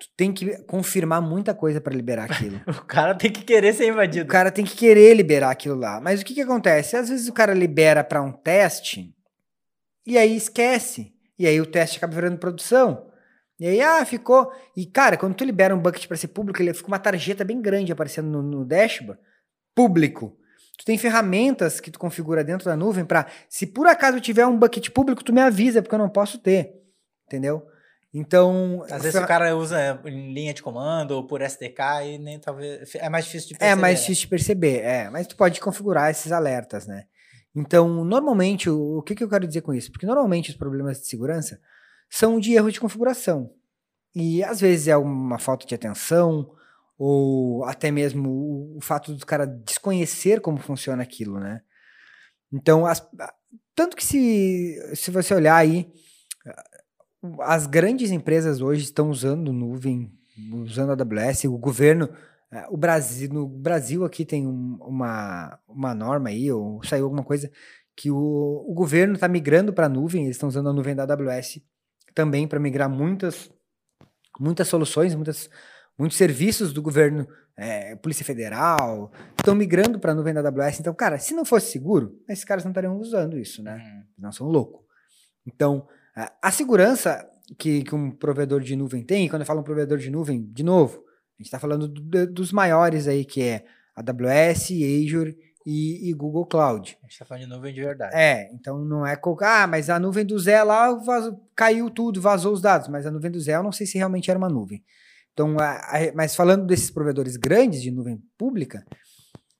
[0.02, 2.60] Tu tem que confirmar muita coisa para liberar aquilo.
[2.66, 4.24] o cara tem que querer ser invadido.
[4.24, 6.00] O cara tem que querer liberar aquilo lá.
[6.00, 6.96] Mas o que, que acontece?
[6.96, 9.14] Às vezes o cara libera para um teste
[10.04, 11.12] e aí esquece.
[11.38, 13.08] E aí o teste acaba virando produção.
[13.60, 14.52] E aí, ah, ficou.
[14.76, 17.62] E, cara, quando tu libera um bucket para ser público, ele fica uma tarjeta bem
[17.62, 19.22] grande aparecendo no, no dashboard.
[19.72, 20.36] Público.
[20.76, 24.58] Tu tem ferramentas que tu configura dentro da nuvem para, se por acaso tiver um
[24.58, 26.72] bucket público, tu me avisa, porque eu não posso ter.
[27.28, 27.64] Entendeu?
[28.14, 28.84] Então.
[28.90, 32.94] Às vezes o cara usa em linha de comando ou por SDK e nem talvez.
[32.96, 33.72] É mais difícil de perceber.
[33.72, 34.00] É mais né?
[34.00, 35.10] difícil de perceber, é.
[35.10, 37.04] Mas tu pode configurar esses alertas, né?
[37.54, 39.90] Então, normalmente, o, o que, que eu quero dizer com isso?
[39.90, 41.60] Porque normalmente os problemas de segurança
[42.08, 43.50] são de erro de configuração.
[44.14, 46.50] E às vezes é uma falta de atenção,
[46.98, 51.62] ou até mesmo o, o fato do cara desconhecer como funciona aquilo, né?
[52.52, 53.02] Então, as,
[53.74, 55.90] tanto que se, se você olhar aí,
[57.40, 60.12] as grandes empresas hoje estão usando nuvem,
[60.52, 62.08] usando a AWS, o governo,
[62.50, 67.24] é, o Brasil, no Brasil aqui tem um, uma, uma norma aí, ou saiu alguma
[67.24, 67.50] coisa,
[67.96, 71.04] que o, o governo está migrando para a nuvem, eles estão usando a nuvem da
[71.04, 71.60] AWS
[72.14, 73.50] também para migrar muitas,
[74.38, 75.48] muitas soluções, muitas
[75.98, 80.80] Muitos serviços do governo, é, Polícia Federal, estão migrando para a nuvem da AWS.
[80.80, 83.76] Então, cara, se não fosse seguro, esses caras não estariam usando isso, né?
[83.76, 84.04] Uhum.
[84.18, 84.84] Não são loucos.
[85.46, 87.26] Então, a segurança
[87.58, 90.62] que, que, um provedor de nuvem tem, quando eu falo um provedor de nuvem, de
[90.62, 93.64] novo, a gente está falando do, dos maiores aí, que é
[93.96, 96.98] AWS, Azure e, e, Google Cloud.
[97.00, 98.14] A gente está falando de nuvem de verdade.
[98.14, 102.20] É, então não é colocar, ah, mas a nuvem do Zé lá vazou, caiu tudo,
[102.20, 104.48] vazou os dados, mas a nuvem do Zé eu não sei se realmente era uma
[104.48, 104.84] nuvem.
[105.32, 108.84] Então, a, a, mas falando desses provedores grandes de nuvem pública,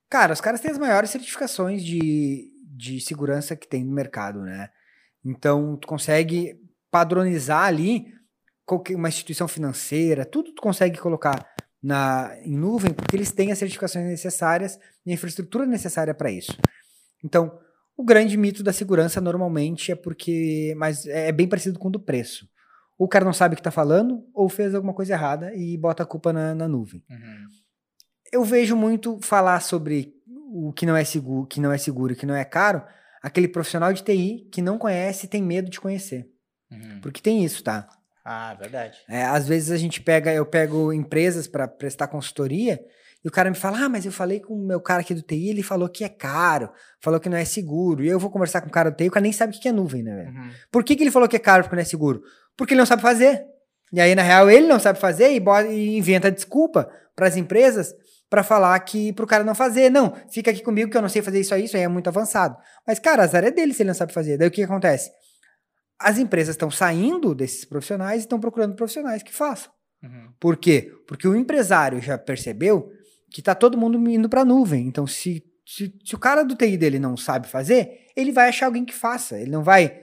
[0.08, 4.68] cara, os caras têm as maiores certificações de, de segurança que tem no mercado, né?
[5.24, 6.56] Então, tu consegue
[6.90, 8.06] padronizar ali
[8.94, 11.46] uma instituição financeira, tudo tu consegue colocar
[11.82, 16.56] na, em nuvem, porque eles têm as certificações necessárias e a infraestrutura necessária para isso.
[17.24, 17.58] Então,
[17.96, 21.90] o grande mito da segurança normalmente é porque, mas é, é bem parecido com o
[21.90, 22.46] do preço
[23.02, 26.04] o cara não sabe o que está falando, ou fez alguma coisa errada e bota
[26.04, 27.02] a culpa na, na nuvem.
[27.10, 27.46] Uhum.
[28.32, 30.14] Eu vejo muito falar sobre
[30.52, 32.80] o que não é seguro, que não é seguro, que não é caro,
[33.22, 36.26] aquele profissional de TI que não conhece e tem medo de conhecer.
[36.70, 37.00] Uhum.
[37.00, 37.88] Porque tem isso, tá?
[38.24, 38.98] Ah, verdade.
[39.08, 42.80] É, às vezes a gente pega, eu pego empresas para prestar consultoria
[43.24, 45.22] e o cara me fala: Ah, mas eu falei com o meu cara aqui do
[45.22, 46.70] TI, ele falou que é caro,
[47.00, 48.04] falou que não é seguro.
[48.04, 49.68] E eu vou conversar com o cara do TI, o cara nem sabe o que
[49.68, 50.30] é nuvem, né, velho?
[50.30, 50.50] Uhum.
[50.70, 52.22] Por que, que ele falou que é caro porque não é seguro?
[52.56, 53.44] Porque ele não sabe fazer.
[53.92, 57.36] E aí, na real, ele não sabe fazer e, bota, e inventa desculpa para as
[57.36, 57.94] empresas
[58.32, 59.90] para falar que pro cara não fazer.
[59.90, 62.08] Não, fica aqui comigo que eu não sei fazer isso aí, isso aí é muito
[62.08, 62.56] avançado.
[62.86, 64.38] Mas, cara, áreas é dele se ele não sabe fazer.
[64.38, 65.10] Daí o que, que acontece?
[65.98, 69.70] As empresas estão saindo desses profissionais e estão procurando profissionais que façam.
[70.02, 70.32] Uhum.
[70.40, 70.90] Por quê?
[71.06, 72.90] Porque o empresário já percebeu
[73.30, 74.86] que tá todo mundo indo para a nuvem.
[74.86, 78.64] Então, se, se, se o cara do TI dele não sabe fazer, ele vai achar
[78.64, 79.38] alguém que faça.
[79.38, 80.00] Ele não vai,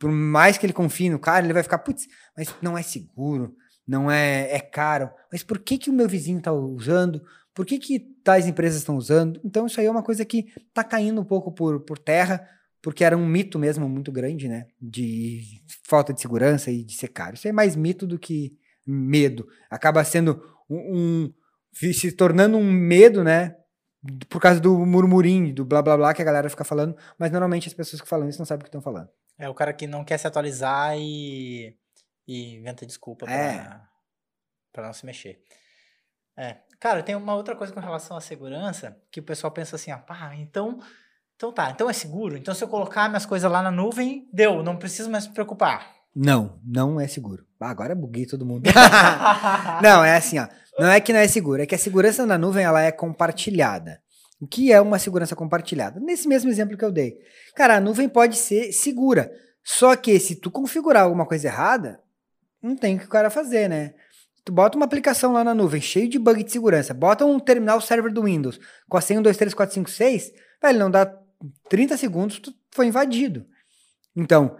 [0.00, 3.54] por mais que ele confie no cara, ele vai ficar, putz, mas não é seguro,
[3.86, 5.08] não é, é caro.
[5.30, 7.22] Mas por que, que o meu vizinho está usando?
[7.54, 9.40] Por que, que tais empresas estão usando?
[9.44, 12.48] Então, isso aí é uma coisa que está caindo um pouco por, por terra,
[12.80, 14.66] porque era um mito mesmo muito grande, né?
[14.80, 17.34] De falta de segurança e de ser caro.
[17.34, 19.46] Isso é mais mito do que medo.
[19.70, 21.34] Acaba sendo um, um
[21.72, 23.56] se tornando um medo, né?
[24.28, 27.68] Por causa do murmurinho, do blá blá blá que a galera fica falando, mas normalmente
[27.68, 29.08] as pessoas que falam isso não sabem o que estão falando.
[29.38, 31.76] É o cara que não quer se atualizar e,
[32.26, 33.80] e inventa desculpa é.
[34.72, 35.40] pra não se mexer.
[36.36, 36.56] É.
[36.80, 39.98] Cara, tem uma outra coisa com relação à segurança, que o pessoal pensa assim, ah,
[39.98, 40.80] pá, então,
[41.36, 42.36] então tá, então é seguro.
[42.36, 45.92] Então se eu colocar minhas coisas lá na nuvem, deu, não preciso mais me preocupar.
[46.14, 47.46] Não, não é seguro.
[47.60, 48.68] Agora buguei todo mundo.
[49.82, 50.48] não, é assim, ó.
[50.78, 54.00] Não é que não é seguro, é que a segurança na nuvem ela é compartilhada.
[54.40, 56.00] O que é uma segurança compartilhada?
[56.00, 57.16] Nesse mesmo exemplo que eu dei.
[57.54, 59.30] Cara, a nuvem pode ser segura.
[59.62, 62.00] Só que se tu configurar alguma coisa errada,
[62.60, 63.94] não tem o que o cara fazer, né?
[64.44, 67.80] Tu bota uma aplicação lá na nuvem, cheio de bug de segurança, bota um terminal
[67.80, 71.06] server do Windows com a senha 1, 2, 3, 4, 5, 6, velho, não dá
[71.68, 73.46] 30 segundos, tu foi invadido.
[74.16, 74.56] Então,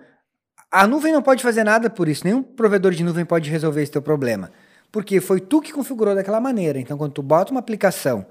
[0.71, 3.93] a nuvem não pode fazer nada por isso, nenhum provedor de nuvem pode resolver esse
[3.93, 4.51] teu problema.
[4.93, 6.79] Porque foi tu que configurou daquela maneira.
[6.79, 8.27] Então, quando tu bota uma aplicação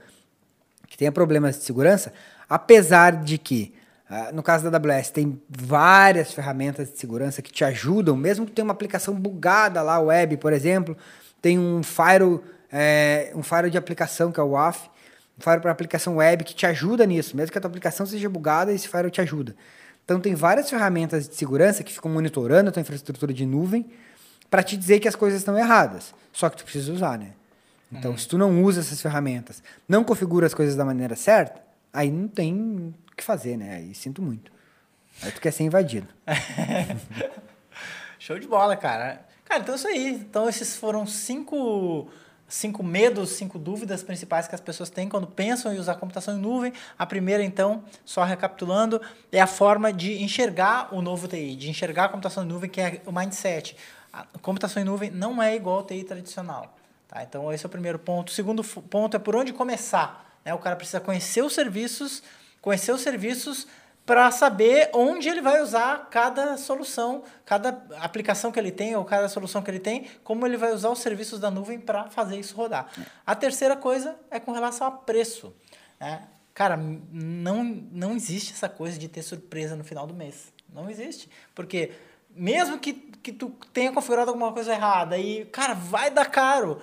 [0.87, 2.13] que tenha problemas de segurança,
[2.47, 3.73] apesar de que,
[4.09, 8.51] uh, no caso da AWS, tem várias ferramentas de segurança que te ajudam, mesmo que
[8.51, 10.95] tenha uma aplicação bugada lá, web, por exemplo,
[11.41, 14.89] tem um firewall, é, um firewall de aplicação, que é o WAF,
[15.37, 17.35] um firewall para aplicação web que te ajuda nisso.
[17.35, 19.55] Mesmo que a tua aplicação seja bugada, esse firewall te ajuda.
[20.05, 23.89] Então tem várias ferramentas de segurança que ficam monitorando a tua infraestrutura de nuvem
[24.49, 26.13] para te dizer que as coisas estão erradas.
[26.33, 27.31] Só que tu precisa usar, né?
[27.91, 28.17] Então, uhum.
[28.17, 31.61] se tu não usa essas ferramentas, não configura as coisas da maneira certa,
[31.91, 33.75] aí não tem o que fazer, né?
[33.75, 34.51] Aí sinto muito.
[35.21, 36.07] Aí tu quer ser invadido.
[38.17, 39.25] Show de bola, cara.
[39.51, 40.13] Cara, então é isso aí.
[40.13, 42.07] Então esses foram cinco,
[42.47, 46.39] cinco medos, cinco dúvidas principais que as pessoas têm quando pensam em usar computação em
[46.39, 46.71] nuvem.
[46.97, 52.05] A primeira, então, só recapitulando, é a forma de enxergar o novo TI, de enxergar
[52.05, 53.75] a computação em nuvem, que é o mindset.
[54.13, 56.73] A computação em nuvem não é igual ao TI tradicional.
[57.09, 57.21] Tá?
[57.21, 58.29] Então esse é o primeiro ponto.
[58.29, 60.33] O segundo ponto é por onde começar.
[60.45, 60.53] Né?
[60.53, 62.23] O cara precisa conhecer os serviços,
[62.61, 63.67] conhecer os serviços
[64.05, 69.29] para saber onde ele vai usar cada solução, cada aplicação que ele tem ou cada
[69.29, 72.55] solução que ele tem, como ele vai usar os serviços da nuvem para fazer isso
[72.55, 72.91] rodar.
[73.25, 75.53] A terceira coisa é com relação a preço.
[75.99, 76.27] Né?
[76.53, 80.51] Cara, não, não existe essa coisa de ter surpresa no final do mês.
[80.73, 81.29] Não existe.
[81.53, 81.91] Porque
[82.35, 86.81] mesmo que, que tu tenha configurado alguma coisa errada e, cara, vai dar caro,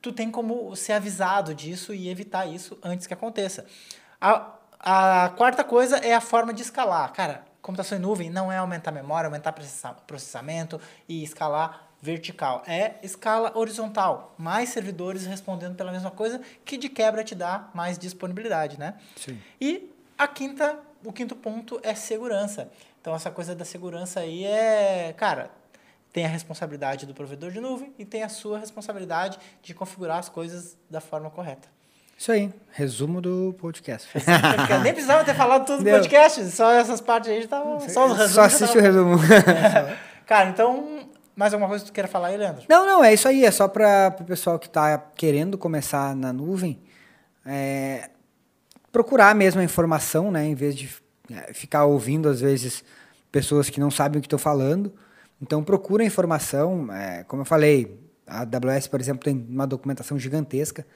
[0.00, 3.66] tu tem como ser avisado disso e evitar isso antes que aconteça.
[4.20, 4.54] A,
[4.86, 7.10] a quarta coisa é a forma de escalar.
[7.14, 9.54] Cara, computação em nuvem não é aumentar a memória, aumentar
[10.06, 10.78] processamento
[11.08, 12.62] e escalar vertical.
[12.66, 14.34] É escala horizontal.
[14.36, 18.94] Mais servidores respondendo pela mesma coisa, que de quebra te dá mais disponibilidade, né?
[19.16, 19.40] Sim.
[19.58, 22.70] E a quinta, o quinto ponto é segurança.
[23.00, 25.50] Então, essa coisa da segurança aí é, cara,
[26.12, 30.28] tem a responsabilidade do provedor de nuvem e tem a sua responsabilidade de configurar as
[30.28, 31.68] coisas da forma correta.
[32.24, 34.08] Isso aí, resumo do podcast.
[34.82, 37.86] Nem precisava ter falado tudo do podcast, só essas partes aí tava.
[37.86, 38.32] Só os resumos.
[38.32, 39.16] Só assiste o resumo.
[40.24, 41.06] Cara, então,
[41.36, 42.64] mais alguma coisa que tu queira falar aí, Leandro?
[42.66, 43.44] Não, não, é isso aí.
[43.44, 46.80] É só para o pessoal que está querendo começar na nuvem
[47.44, 48.08] é,
[48.90, 50.46] procurar mesmo a informação, né?
[50.46, 50.88] Em vez de
[51.30, 52.82] é, ficar ouvindo, às vezes,
[53.30, 54.94] pessoas que não sabem o que estão falando.
[55.42, 56.90] Então, procura a informação.
[56.90, 60.86] É, como eu falei, a AWS, por exemplo, tem uma documentação gigantesca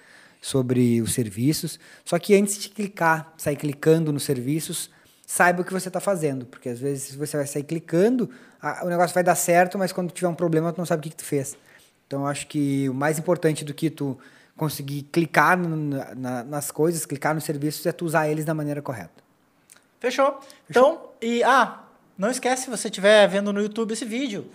[0.41, 1.79] sobre os serviços.
[2.05, 4.91] Só que antes de clicar, sair clicando nos serviços,
[5.27, 8.31] saiba o que você está fazendo, porque às vezes você vai sair clicando,
[8.61, 11.03] a, o negócio vai dar certo, mas quando tiver um problema, tu não sabe o
[11.03, 11.57] que, que tu fez.
[12.07, 14.19] Então, eu acho que o mais importante do que tu
[14.57, 15.77] conseguir clicar no,
[16.17, 19.23] na, nas coisas, clicar nos serviços, é tu usar eles da maneira correta.
[20.01, 20.41] Fechou.
[20.41, 20.61] Fechou?
[20.71, 21.85] Então, e ah,
[22.17, 24.51] não esquece, se você estiver vendo no YouTube esse vídeo,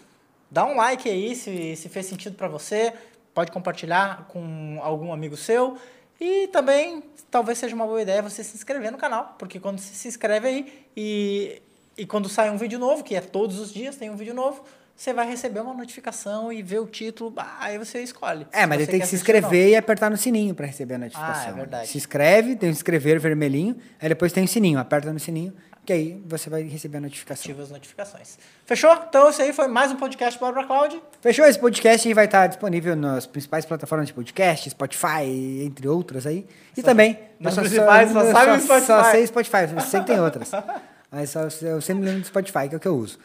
[0.50, 2.94] dá um like aí se, se fez sentido para você
[3.34, 5.78] pode compartilhar com algum amigo seu.
[6.20, 9.94] E também, talvez seja uma boa ideia você se inscrever no canal, porque quando você
[9.94, 11.62] se inscreve aí e,
[11.98, 14.64] e quando sai um vídeo novo, que é todos os dias, tem um vídeo novo,
[14.96, 18.48] você vai receber uma notificação e ver o título, aí você escolhe.
[18.52, 21.48] É, mas ele tem que se inscrever e apertar no sininho para receber a notificação.
[21.48, 21.88] Ah, é verdade.
[21.88, 25.54] Se inscreve, tem o inscrever vermelhinho, aí depois tem o sininho, aperta no sininho,
[25.86, 27.44] que aí você vai receber a notificação.
[27.44, 28.38] Ativa as notificações.
[28.66, 28.94] Fechou?
[29.08, 31.02] Então esse aí foi mais um podcast Bora pra Cloud.
[31.22, 31.46] Fechou?
[31.46, 36.48] Esse podcast vai estar disponível nas principais plataformas de podcast, Spotify, entre outras aí.
[36.78, 37.20] E só, também...
[37.40, 38.86] Nas principais, só, só, sabe só, Spotify.
[38.86, 40.52] Só sei Spotify, eu sei que tem outras.
[41.12, 43.20] Mas só, eu sempre lembro do Spotify, que é o que eu uso.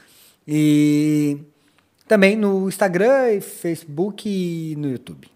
[0.47, 1.39] E
[2.09, 5.31] também no Instagram, Facebook e no YouTube.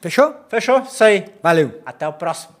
[0.00, 0.34] Fechou?
[0.48, 0.80] Fechou?
[0.80, 1.24] Isso aí.
[1.42, 1.80] Valeu.
[1.84, 2.54] Até o próximo.